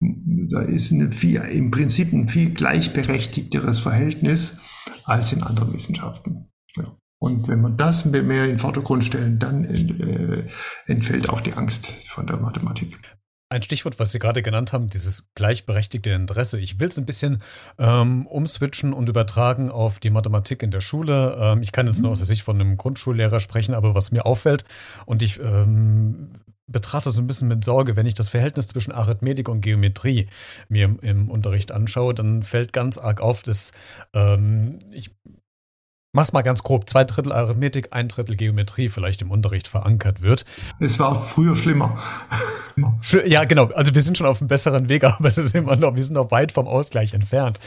da 0.00 0.62
ist 0.62 0.90
eine 0.90 1.12
viel, 1.12 1.36
im 1.36 1.70
Prinzip 1.70 2.14
ein 2.14 2.30
viel 2.30 2.54
gleichberechtigteres 2.54 3.80
Verhältnis 3.80 4.58
als 5.04 5.34
in 5.34 5.42
anderen 5.42 5.74
Wissenschaften. 5.74 6.48
Ja. 6.76 6.96
Und 7.18 7.46
wenn 7.46 7.60
man 7.60 7.76
das 7.76 8.06
mehr 8.06 8.22
in 8.22 8.52
den 8.52 8.58
Vordergrund 8.58 9.04
stellen, 9.04 9.38
dann 9.38 9.66
äh, 9.66 10.48
entfällt 10.86 11.28
auch 11.28 11.42
die 11.42 11.52
Angst 11.52 11.92
von 12.08 12.26
der 12.26 12.38
Mathematik. 12.38 12.96
Ein 13.52 13.62
Stichwort, 13.62 13.98
was 13.98 14.12
Sie 14.12 14.20
gerade 14.20 14.42
genannt 14.42 14.72
haben, 14.72 14.88
dieses 14.88 15.24
gleichberechtigte 15.34 16.10
Interesse. 16.10 16.60
Ich 16.60 16.78
will 16.78 16.86
es 16.86 16.98
ein 16.98 17.04
bisschen 17.04 17.38
ähm, 17.78 18.28
umswitchen 18.28 18.92
und 18.92 19.08
übertragen 19.08 19.72
auf 19.72 19.98
die 19.98 20.10
Mathematik 20.10 20.62
in 20.62 20.70
der 20.70 20.80
Schule. 20.80 21.36
Ähm, 21.36 21.60
ich 21.60 21.72
kann 21.72 21.88
jetzt 21.88 22.00
nur 22.00 22.12
aus 22.12 22.18
der 22.18 22.28
Sicht 22.28 22.42
von 22.42 22.60
einem 22.60 22.76
Grundschullehrer 22.76 23.40
sprechen, 23.40 23.74
aber 23.74 23.96
was 23.96 24.12
mir 24.12 24.24
auffällt 24.24 24.64
und 25.04 25.20
ich 25.20 25.40
ähm, 25.40 26.30
betrachte 26.68 27.10
so 27.10 27.20
ein 27.20 27.26
bisschen 27.26 27.48
mit 27.48 27.64
Sorge, 27.64 27.96
wenn 27.96 28.06
ich 28.06 28.14
das 28.14 28.28
Verhältnis 28.28 28.68
zwischen 28.68 28.92
Arithmetik 28.92 29.48
und 29.48 29.62
Geometrie 29.62 30.28
mir 30.68 30.84
im, 30.84 31.00
im 31.00 31.28
Unterricht 31.28 31.72
anschaue, 31.72 32.14
dann 32.14 32.44
fällt 32.44 32.72
ganz 32.72 32.98
arg 32.98 33.20
auf, 33.20 33.42
dass 33.42 33.72
ähm, 34.14 34.78
ich 34.92 35.10
mach's 36.12 36.32
mal 36.32 36.42
ganz 36.42 36.62
grob, 36.62 36.88
zwei 36.88 37.04
Drittel 37.04 37.32
Arithmetik, 37.32 37.88
ein 37.92 38.08
Drittel 38.08 38.34
Geometrie 38.34 38.88
vielleicht 38.88 39.22
im 39.22 39.30
Unterricht 39.30 39.68
verankert 39.68 40.22
wird. 40.22 40.44
Es 40.80 40.98
war 40.98 41.20
früher 41.22 41.54
schlimmer. 41.54 42.02
ja, 43.26 43.44
genau. 43.44 43.66
Also 43.74 43.94
wir 43.94 44.02
sind 44.02 44.18
schon 44.18 44.26
auf 44.26 44.40
einem 44.40 44.48
besseren 44.48 44.88
Weg, 44.88 45.04
aber 45.04 45.28
es 45.28 45.38
ist 45.38 45.54
immer 45.54 45.76
noch, 45.76 45.94
wir 45.94 46.02
sind 46.02 46.14
noch 46.14 46.32
weit 46.32 46.50
vom 46.50 46.66
Ausgleich 46.66 47.14
entfernt. 47.14 47.60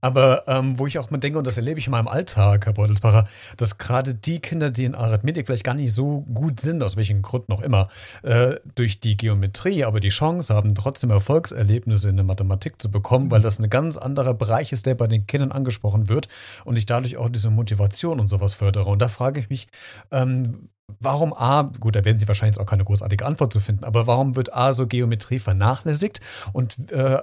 Aber 0.00 0.44
ähm, 0.46 0.78
wo 0.78 0.86
ich 0.86 0.98
auch 0.98 1.10
mal 1.10 1.18
denke, 1.18 1.38
und 1.38 1.46
das 1.46 1.58
erlebe 1.58 1.78
ich 1.78 1.86
in 1.86 1.90
meinem 1.90 2.08
Alltag, 2.08 2.64
Herr 2.64 2.72
Beutelsbacher, 2.72 3.24
dass 3.58 3.76
gerade 3.76 4.14
die 4.14 4.40
Kinder, 4.40 4.70
die 4.70 4.84
in 4.84 4.94
Arithmetik 4.94 5.46
vielleicht 5.46 5.64
gar 5.64 5.74
nicht 5.74 5.92
so 5.92 6.22
gut 6.32 6.60
sind, 6.60 6.82
aus 6.82 6.96
welchen 6.96 7.20
Gründen 7.20 7.52
auch 7.52 7.60
immer, 7.60 7.88
äh, 8.22 8.56
durch 8.76 9.00
die 9.00 9.16
Geometrie 9.18 9.84
aber 9.84 10.00
die 10.00 10.08
Chance 10.08 10.54
haben, 10.54 10.74
trotzdem 10.74 11.10
Erfolgserlebnisse 11.10 12.08
in 12.08 12.16
der 12.16 12.24
Mathematik 12.24 12.80
zu 12.80 12.90
bekommen, 12.90 13.30
weil 13.30 13.42
das 13.42 13.58
ein 13.58 13.68
ganz 13.68 13.98
anderer 13.98 14.32
Bereich 14.32 14.72
ist, 14.72 14.86
der 14.86 14.94
bei 14.94 15.06
den 15.06 15.26
Kindern 15.26 15.52
angesprochen 15.52 16.08
wird 16.08 16.28
und 16.64 16.76
ich 16.76 16.86
dadurch 16.86 17.18
auch 17.18 17.28
diese 17.28 17.50
Motivation 17.50 17.89
Innovation 17.90 18.20
und 18.20 18.28
sowas 18.28 18.54
fördere. 18.54 18.88
Und 18.88 19.00
da 19.00 19.08
frage 19.08 19.40
ich 19.40 19.50
mich, 19.50 19.68
ähm, 20.10 20.68
warum 21.00 21.32
A, 21.32 21.62
gut, 21.62 21.96
da 21.96 22.04
werden 22.04 22.18
Sie 22.18 22.28
wahrscheinlich 22.28 22.58
auch 22.58 22.66
keine 22.66 22.84
großartige 22.84 23.26
Antwort 23.26 23.52
zu 23.52 23.60
finden, 23.60 23.84
aber 23.84 24.06
warum 24.06 24.36
wird 24.36 24.54
A 24.54 24.72
so 24.72 24.86
Geometrie 24.86 25.38
vernachlässigt 25.38 26.20
und 26.52 26.90
äh, 26.90 27.18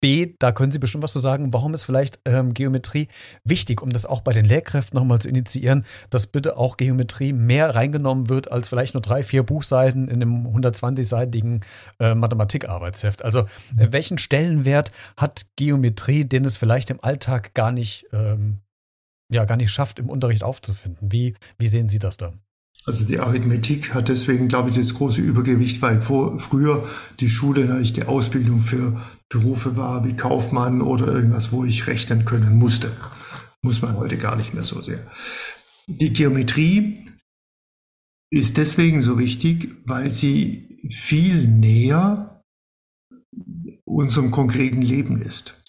B, 0.00 0.34
da 0.38 0.52
können 0.52 0.70
Sie 0.70 0.78
bestimmt 0.78 1.02
was 1.02 1.12
zu 1.12 1.18
sagen, 1.18 1.52
warum 1.52 1.74
ist 1.74 1.82
vielleicht 1.82 2.20
ähm, 2.24 2.54
Geometrie 2.54 3.08
wichtig, 3.42 3.82
um 3.82 3.90
das 3.90 4.06
auch 4.06 4.20
bei 4.20 4.32
den 4.32 4.44
Lehrkräften 4.44 4.96
nochmal 4.96 5.20
zu 5.20 5.28
initiieren, 5.28 5.84
dass 6.08 6.28
bitte 6.28 6.56
auch 6.56 6.76
Geometrie 6.76 7.32
mehr 7.32 7.74
reingenommen 7.74 8.28
wird 8.28 8.52
als 8.52 8.68
vielleicht 8.68 8.94
nur 8.94 9.00
drei, 9.00 9.24
vier 9.24 9.42
Buchseiten 9.42 10.06
in 10.06 10.22
einem 10.22 10.46
120-seitigen 10.46 11.62
äh, 11.98 12.14
Mathematikarbeitsheft. 12.14 13.24
Also 13.24 13.40
äh, 13.76 13.88
welchen 13.90 14.18
Stellenwert 14.18 14.92
hat 15.16 15.46
Geometrie, 15.56 16.24
den 16.24 16.44
es 16.44 16.56
vielleicht 16.56 16.90
im 16.90 17.02
Alltag 17.02 17.54
gar 17.54 17.72
nicht, 17.72 18.06
ähm, 18.12 18.60
ja, 19.30 19.44
gar 19.44 19.56
nicht 19.56 19.70
schafft, 19.70 19.98
im 19.98 20.08
Unterricht 20.08 20.42
aufzufinden? 20.42 21.12
Wie, 21.12 21.34
wie 21.58 21.68
sehen 21.68 21.88
Sie 21.88 21.98
das 21.98 22.16
da? 22.16 22.32
Also 22.86 23.04
die 23.04 23.18
Arithmetik 23.18 23.92
hat 23.92 24.08
deswegen, 24.08 24.48
glaube 24.48 24.70
ich, 24.70 24.76
das 24.76 24.94
große 24.94 25.20
Übergewicht, 25.20 25.82
weil 25.82 26.00
vor, 26.00 26.38
früher 26.38 26.88
die 27.20 27.28
Schule 27.28 27.70
eigentlich 27.70 27.92
die 27.92 28.04
Ausbildung 28.04 28.62
für 28.62 29.00
Berufe 29.28 29.76
war 29.76 30.06
wie 30.06 30.16
Kaufmann 30.16 30.80
oder 30.80 31.08
irgendwas, 31.08 31.52
wo 31.52 31.64
ich 31.64 31.86
rechnen 31.86 32.24
können 32.24 32.56
musste. 32.56 32.90
Muss 33.60 33.82
man 33.82 33.96
heute 33.96 34.16
gar 34.16 34.36
nicht 34.36 34.54
mehr 34.54 34.64
so 34.64 34.80
sehr. 34.80 35.00
Die 35.86 36.12
Geometrie 36.12 37.10
ist 38.30 38.56
deswegen 38.56 39.02
so 39.02 39.18
wichtig, 39.18 39.74
weil 39.84 40.10
sie 40.10 40.80
viel 40.90 41.46
näher 41.48 42.42
unserem 43.84 44.30
konkreten 44.30 44.82
Leben 44.82 45.20
ist. 45.20 45.62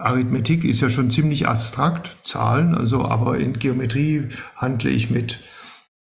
Arithmetik 0.00 0.64
ist 0.64 0.80
ja 0.80 0.88
schon 0.88 1.10
ziemlich 1.10 1.46
abstrakt, 1.46 2.16
Zahlen, 2.24 2.74
also 2.74 3.04
aber 3.04 3.38
in 3.38 3.58
Geometrie 3.58 4.28
handle 4.56 4.90
ich 4.90 5.10
mit 5.10 5.40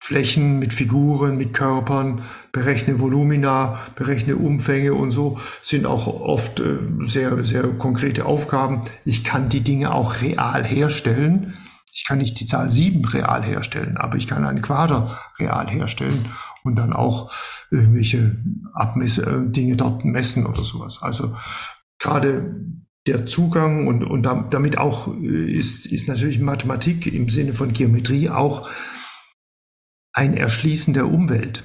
Flächen, 0.03 0.59
mit 0.59 0.73
Figuren, 0.73 1.37
mit 1.37 1.53
Körpern, 1.53 2.23
berechne 2.53 2.99
Volumina, 2.99 3.79
berechne 3.97 4.37
Umfänge 4.37 4.95
und 4.95 5.13
so 5.13 5.39
sind 5.63 5.87
auch 5.87 6.07
oft 6.07 6.59
äh, 6.61 6.79
sehr, 7.03 7.45
sehr 7.45 7.65
konkrete 7.69 8.25
Aufgaben. 8.25 8.83
Ich 9.05 9.25
kann 9.25 9.51
die 9.51 9.61
Dinge 9.61 9.95
auch 9.95 10.21
real 10.23 10.65
herstellen. 10.65 11.55
Ich 11.93 12.07
kann 12.07 12.19
nicht 12.19 12.41
die 12.41 12.47
Zahl 12.47 12.71
7 12.71 13.05
real 13.05 13.45
herstellen, 13.45 13.99
aber 13.99 14.17
ich 14.17 14.27
kann 14.27 14.45
einen 14.45 14.63
Quader 14.63 15.17
real 15.39 15.69
herstellen 15.69 16.31
und 16.65 16.77
dann 16.77 16.93
auch 16.93 17.31
irgendwelche 17.71 18.37
Abmess 18.73 19.19
äh, 19.19 19.41
Dinge 19.43 19.77
dort 19.77 20.05
messen 20.05 20.47
oder 20.47 20.63
sowas. 20.63 21.03
Also 21.03 21.37
gerade 21.99 22.55
der 23.07 23.27
Zugang 23.27 23.87
und, 23.87 24.05
und 24.05 24.23
damit 24.25 24.79
auch 24.79 25.15
äh, 25.15 25.53
ist, 25.53 25.87
ist 25.87 26.09
natürlich 26.09 26.39
Mathematik 26.39 27.07
im 27.07 27.29
Sinne 27.29 27.55
von 27.55 27.73
Geometrie 27.73 28.29
auch 28.29 28.69
ein 30.13 30.37
Erschließen 30.37 30.93
der 30.93 31.07
Umwelt. 31.07 31.65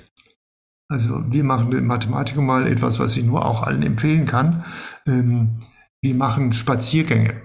Also 0.87 1.23
wir 1.31 1.43
machen 1.43 1.71
in 1.71 1.87
Mathematik 1.87 2.37
mal 2.37 2.67
etwas, 2.67 2.99
was 2.99 3.17
ich 3.17 3.23
nur 3.23 3.45
auch 3.45 3.63
allen 3.63 3.83
empfehlen 3.83 4.27
kann. 4.27 4.63
Ähm, 5.07 5.61
wir 6.01 6.13
machen 6.13 6.53
Spaziergänge 6.53 7.41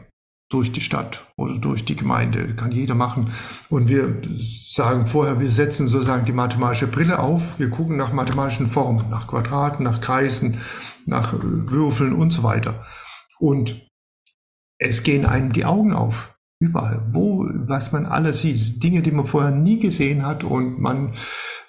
durch 0.51 0.73
die 0.73 0.81
Stadt 0.81 1.27
oder 1.37 1.59
durch 1.59 1.85
die 1.85 1.97
Gemeinde, 1.97 2.55
kann 2.55 2.73
jeder 2.73 2.95
machen. 2.95 3.31
Und 3.71 3.89
wir 3.89 4.21
sagen 4.37 5.07
vorher, 5.07 5.41
wir 5.41 5.51
setzen 5.51 5.87
sozusagen 5.87 6.27
die 6.27 6.33
mathematische 6.33 6.89
Brille 6.89 7.21
auf, 7.21 7.59
wir 7.59 7.71
gucken 7.71 7.97
nach 7.97 8.13
mathematischen 8.13 8.67
Formen, 8.67 9.09
nach 9.11 9.29
Quadraten, 9.29 9.85
nach 9.85 10.01
Kreisen, 10.01 10.59
nach 11.07 11.33
Würfeln 11.41 12.13
und 12.13 12.33
so 12.33 12.43
weiter. 12.43 12.85
Und 13.41 13.89
es 14.79 15.03
gehen 15.03 15.27
einem 15.27 15.53
die 15.53 15.65
Augen 15.65 15.93
auf. 15.93 16.39
Überall, 16.63 17.09
wo, 17.13 17.47
was 17.49 17.91
man 17.91 18.05
alles 18.05 18.43
sieht, 18.43 18.83
Dinge, 18.83 19.01
die 19.01 19.13
man 19.13 19.27
vorher 19.27 19.51
nie 19.51 19.79
gesehen 19.79 20.27
hat 20.27 20.45
und 20.45 20.79
man 20.79 21.15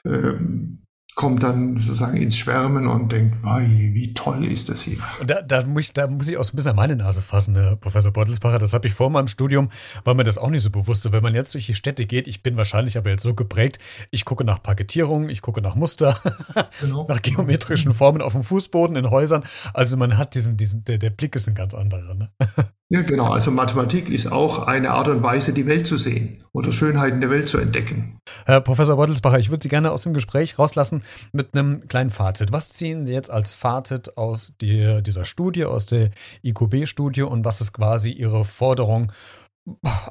ähm, 0.04 0.81
kommt 1.16 1.44
dann 1.44 1.80
sozusagen 1.80 2.18
ins 2.18 2.38
Schwärmen 2.38 2.88
und 2.88 3.12
denkt, 3.12 3.36
wie 3.44 4.14
toll 4.14 4.46
ist 4.46 4.70
das 4.70 4.84
hier. 4.84 4.98
Da, 5.26 5.42
da, 5.42 5.64
muss 5.64 5.84
ich, 5.84 5.94
da 5.94 6.08
muss 6.08 6.30
ich 6.30 6.38
auch 6.38 6.44
so 6.44 6.54
ein 6.54 6.56
bisschen 6.56 6.76
meine 6.76 6.96
Nase 6.96 7.22
fassen, 7.22 7.56
Herr 7.56 7.76
Professor 7.76 8.12
Bottelsbacher. 8.12 8.60
Das 8.60 8.74
habe 8.74 8.88
ich 8.88 8.94
vor 8.94 9.10
meinem 9.10 9.28
Studium, 9.28 9.70
war 10.06 10.14
mir 10.14 10.24
das 10.24 10.38
auch 10.38 10.50
nicht 10.50 10.64
so 10.64 10.70
bewusst. 10.70 11.04
So, 11.04 11.12
wenn 11.12 11.22
man 11.22 11.36
jetzt 11.36 11.54
durch 11.54 11.66
die 11.66 11.76
Städte 11.76 12.06
geht, 12.06 12.28
ich 12.28 12.44
bin 12.44 12.56
wahrscheinlich 12.56 12.98
aber 12.98 13.10
jetzt 13.10 13.24
so 13.24 13.34
geprägt, 13.34 13.80
ich 14.10 14.24
gucke 14.24 14.46
nach 14.46 14.64
Paketierung, 14.64 15.28
ich 15.30 15.42
gucke 15.42 15.62
nach 15.62 15.76
Muster, 15.76 16.18
genau. 16.80 17.06
nach 17.08 17.22
geometrischen 17.22 17.94
Formen 17.94 18.22
auf 18.22 18.32
dem 18.32 18.44
Fußboden, 18.44 18.96
in 18.96 19.10
Häusern. 19.10 19.44
Also 19.74 19.98
man 19.98 20.18
hat 20.18 20.34
diesen, 20.34 20.56
diesen 20.56 20.86
der, 20.86 20.98
der 20.98 21.10
Blick 21.10 21.36
ist 21.36 21.48
ein 21.48 21.56
ganz 21.56 21.74
anderer. 21.74 22.16
Ne? 22.16 22.32
Ja, 22.94 23.02
genau. 23.04 23.32
Also 23.32 23.52
Mathematik 23.52 24.10
ist 24.10 24.30
auch 24.30 24.68
eine 24.68 24.92
Art 24.92 25.08
und 25.08 25.24
Weise, 25.24 25.54
die 25.54 25.66
Welt 25.66 25.88
zu 25.88 25.96
sehen 25.96 26.44
oder 26.52 26.74
Schönheiten 26.74 27.22
der 27.22 27.30
Welt 27.30 27.48
zu 27.48 27.58
entdecken. 27.58 28.20
Herr 28.46 28.60
Professor 28.60 28.98
Bottelsbacher, 28.98 29.40
ich 29.40 29.50
würde 29.50 29.64
Sie 29.64 29.70
gerne 29.70 29.92
aus 29.92 30.04
dem 30.04 30.14
Gespräch 30.14 30.60
rauslassen 30.60 31.01
mit 31.32 31.56
einem 31.56 31.88
kleinen 31.88 32.10
Fazit. 32.10 32.52
Was 32.52 32.70
ziehen 32.70 33.06
Sie 33.06 33.14
jetzt 33.14 33.30
als 33.30 33.54
Fazit 33.54 34.18
aus 34.18 34.54
die, 34.60 35.02
dieser 35.04 35.26
Studie, 35.26 35.66
aus 35.66 35.86
der 35.86 36.12
IQB-Studie 36.44 37.24
und 37.24 37.46
was 37.46 37.62
ist 37.62 37.74
quasi 37.74 38.12
Ihre 38.12 38.46
Forderung 38.46 39.12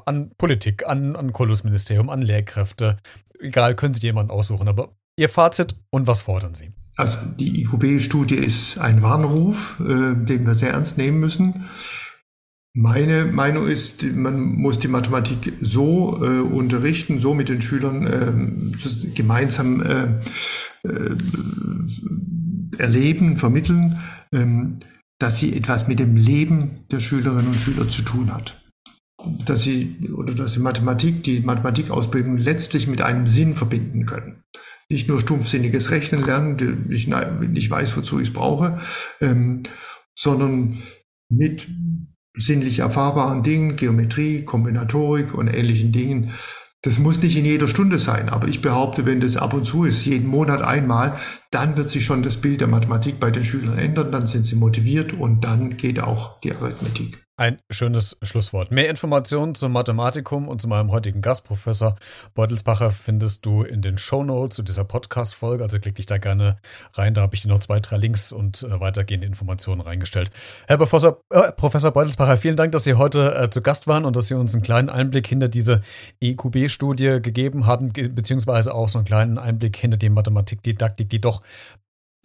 an 0.05 0.31
Politik, 0.37 0.87
an, 0.87 1.15
an 1.15 1.33
Kultusministerium, 1.33 2.09
an 2.09 2.21
Lehrkräfte? 2.21 2.97
Egal, 3.39 3.75
können 3.75 3.93
Sie 3.93 4.01
jemanden 4.01 4.31
aussuchen, 4.31 4.67
aber 4.67 4.89
Ihr 5.17 5.29
Fazit 5.29 5.75
und 5.89 6.07
was 6.07 6.21
fordern 6.21 6.55
Sie? 6.55 6.71
Also 6.95 7.17
die 7.39 7.61
IQB-Studie 7.61 8.35
ist 8.35 8.77
ein 8.77 9.01
Warnruf, 9.01 9.79
äh, 9.79 10.15
den 10.15 10.45
wir 10.45 10.55
sehr 10.55 10.71
ernst 10.71 10.97
nehmen 10.97 11.19
müssen. 11.19 11.65
Meine 12.73 13.25
Meinung 13.25 13.67
ist, 13.67 14.03
man 14.03 14.55
muss 14.55 14.79
die 14.79 14.87
Mathematik 14.87 15.53
so 15.59 16.23
äh, 16.23 16.39
unterrichten, 16.39 17.19
so 17.19 17.33
mit 17.33 17.49
den 17.49 17.61
Schülern 17.61 18.07
äh, 18.07 19.11
gemeinsam 19.13 19.81
äh, 19.81 20.21
erleben, 22.77 23.37
vermitteln, 23.37 23.99
ähm, 24.31 24.79
dass 25.19 25.37
sie 25.37 25.53
etwas 25.55 25.89
mit 25.89 25.99
dem 25.99 26.15
Leben 26.15 26.85
der 26.89 27.01
Schülerinnen 27.01 27.47
und 27.47 27.59
Schüler 27.59 27.89
zu 27.89 28.03
tun 28.03 28.33
hat. 28.33 28.61
Dass 29.45 29.63
sie 29.63 30.09
oder 30.15 30.33
dass 30.33 30.53
sie 30.53 30.61
Mathematik, 30.61 31.23
die 31.23 31.41
Mathematikausbildung 31.41 32.37
letztlich 32.37 32.87
mit 32.87 33.01
einem 33.01 33.27
Sinn 33.27 33.57
verbinden 33.57 34.05
können. 34.05 34.43
Nicht 34.89 35.09
nur 35.09 35.19
stumpfsinniges 35.19 35.91
Rechnen 35.91 36.23
lernen, 36.23 36.87
ich 36.89 37.07
nicht 37.07 37.69
weiß, 37.69 37.97
wozu 37.97 38.19
ich 38.19 38.29
es 38.29 38.33
brauche, 38.33 38.79
ähm, 39.19 39.63
sondern 40.15 40.79
mit 41.29 41.67
sinnlich 42.37 42.79
erfahrbaren 42.79 43.43
Dingen, 43.43 43.75
Geometrie, 43.75 44.43
Kombinatorik 44.43 45.33
und 45.33 45.47
ähnlichen 45.47 45.91
Dingen. 45.91 46.31
Das 46.83 46.97
muss 46.97 47.21
nicht 47.21 47.37
in 47.37 47.45
jeder 47.45 47.67
Stunde 47.67 47.99
sein, 47.99 48.27
aber 48.29 48.47
ich 48.47 48.61
behaupte, 48.61 49.05
wenn 49.05 49.21
das 49.21 49.37
ab 49.37 49.53
und 49.53 49.65
zu 49.65 49.83
ist, 49.83 50.05
jeden 50.05 50.27
Monat 50.27 50.63
einmal, 50.63 51.17
dann 51.51 51.77
wird 51.77 51.89
sich 51.89 52.03
schon 52.05 52.23
das 52.23 52.37
Bild 52.37 52.59
der 52.59 52.67
Mathematik 52.67 53.19
bei 53.19 53.29
den 53.29 53.45
Schülern 53.45 53.77
ändern, 53.77 54.11
dann 54.11 54.25
sind 54.25 54.45
sie 54.45 54.55
motiviert 54.55 55.13
und 55.13 55.41
dann 55.41 55.77
geht 55.77 55.99
auch 55.99 56.39
die 56.39 56.53
Arithmetik. 56.53 57.20
Ein 57.41 57.57
schönes 57.71 58.19
Schlusswort. 58.21 58.69
Mehr 58.69 58.87
Informationen 58.87 59.55
zum 59.55 59.71
Mathematikum 59.71 60.47
und 60.47 60.61
zu 60.61 60.67
meinem 60.67 60.91
heutigen 60.91 61.23
Gastprofessor 61.23 61.95
Beutelsbacher 62.35 62.91
findest 62.91 63.47
du 63.47 63.63
in 63.63 63.81
den 63.81 63.97
Show 63.97 64.23
Notes 64.23 64.57
zu 64.57 64.61
dieser 64.61 64.83
Podcast-Folge. 64.83 65.63
Also 65.63 65.79
klick 65.79 65.95
dich 65.95 66.05
da 66.05 66.19
gerne 66.19 66.59
rein. 66.93 67.15
Da 67.15 67.21
habe 67.21 67.33
ich 67.33 67.41
dir 67.41 67.47
noch 67.47 67.59
zwei, 67.59 67.79
drei 67.79 67.97
Links 67.97 68.31
und 68.31 68.61
äh, 68.61 68.79
weitergehende 68.79 69.25
Informationen 69.25 69.81
reingestellt. 69.81 70.29
Herr 70.67 70.77
Professor, 70.77 71.19
äh, 71.31 71.51
Professor 71.53 71.89
Beutelsbacher, 71.89 72.37
vielen 72.37 72.57
Dank, 72.57 72.73
dass 72.73 72.83
Sie 72.83 72.93
heute 72.93 73.33
äh, 73.33 73.49
zu 73.49 73.63
Gast 73.63 73.87
waren 73.87 74.05
und 74.05 74.15
dass 74.15 74.27
Sie 74.27 74.35
uns 74.35 74.53
einen 74.53 74.61
kleinen 74.61 74.89
Einblick 74.91 75.25
hinter 75.25 75.47
diese 75.47 75.81
EQB-Studie 76.19 77.23
gegeben 77.23 77.65
haben, 77.65 77.91
beziehungsweise 77.91 78.71
auch 78.71 78.87
so 78.87 78.99
einen 78.99 79.07
kleinen 79.07 79.39
Einblick 79.39 79.77
hinter 79.77 79.97
die 79.97 80.09
Mathematikdidaktik, 80.09 81.09
die 81.09 81.21
doch 81.21 81.41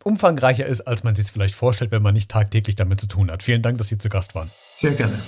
umfangreicher 0.04 0.66
ist, 0.66 0.82
als 0.82 1.04
man 1.04 1.16
sich 1.16 1.32
vielleicht 1.32 1.54
vorstellt, 1.54 1.90
wenn 1.90 2.02
man 2.02 2.12
nicht 2.12 2.30
tagtäglich 2.30 2.76
damit 2.76 3.00
zu 3.00 3.06
tun 3.06 3.30
hat. 3.30 3.42
Vielen 3.42 3.62
Dank, 3.62 3.78
dass 3.78 3.88
Sie 3.88 3.96
zu 3.96 4.10
Gast 4.10 4.34
waren. 4.34 4.50
Sehr 4.78 4.94
gerne. 4.94 5.22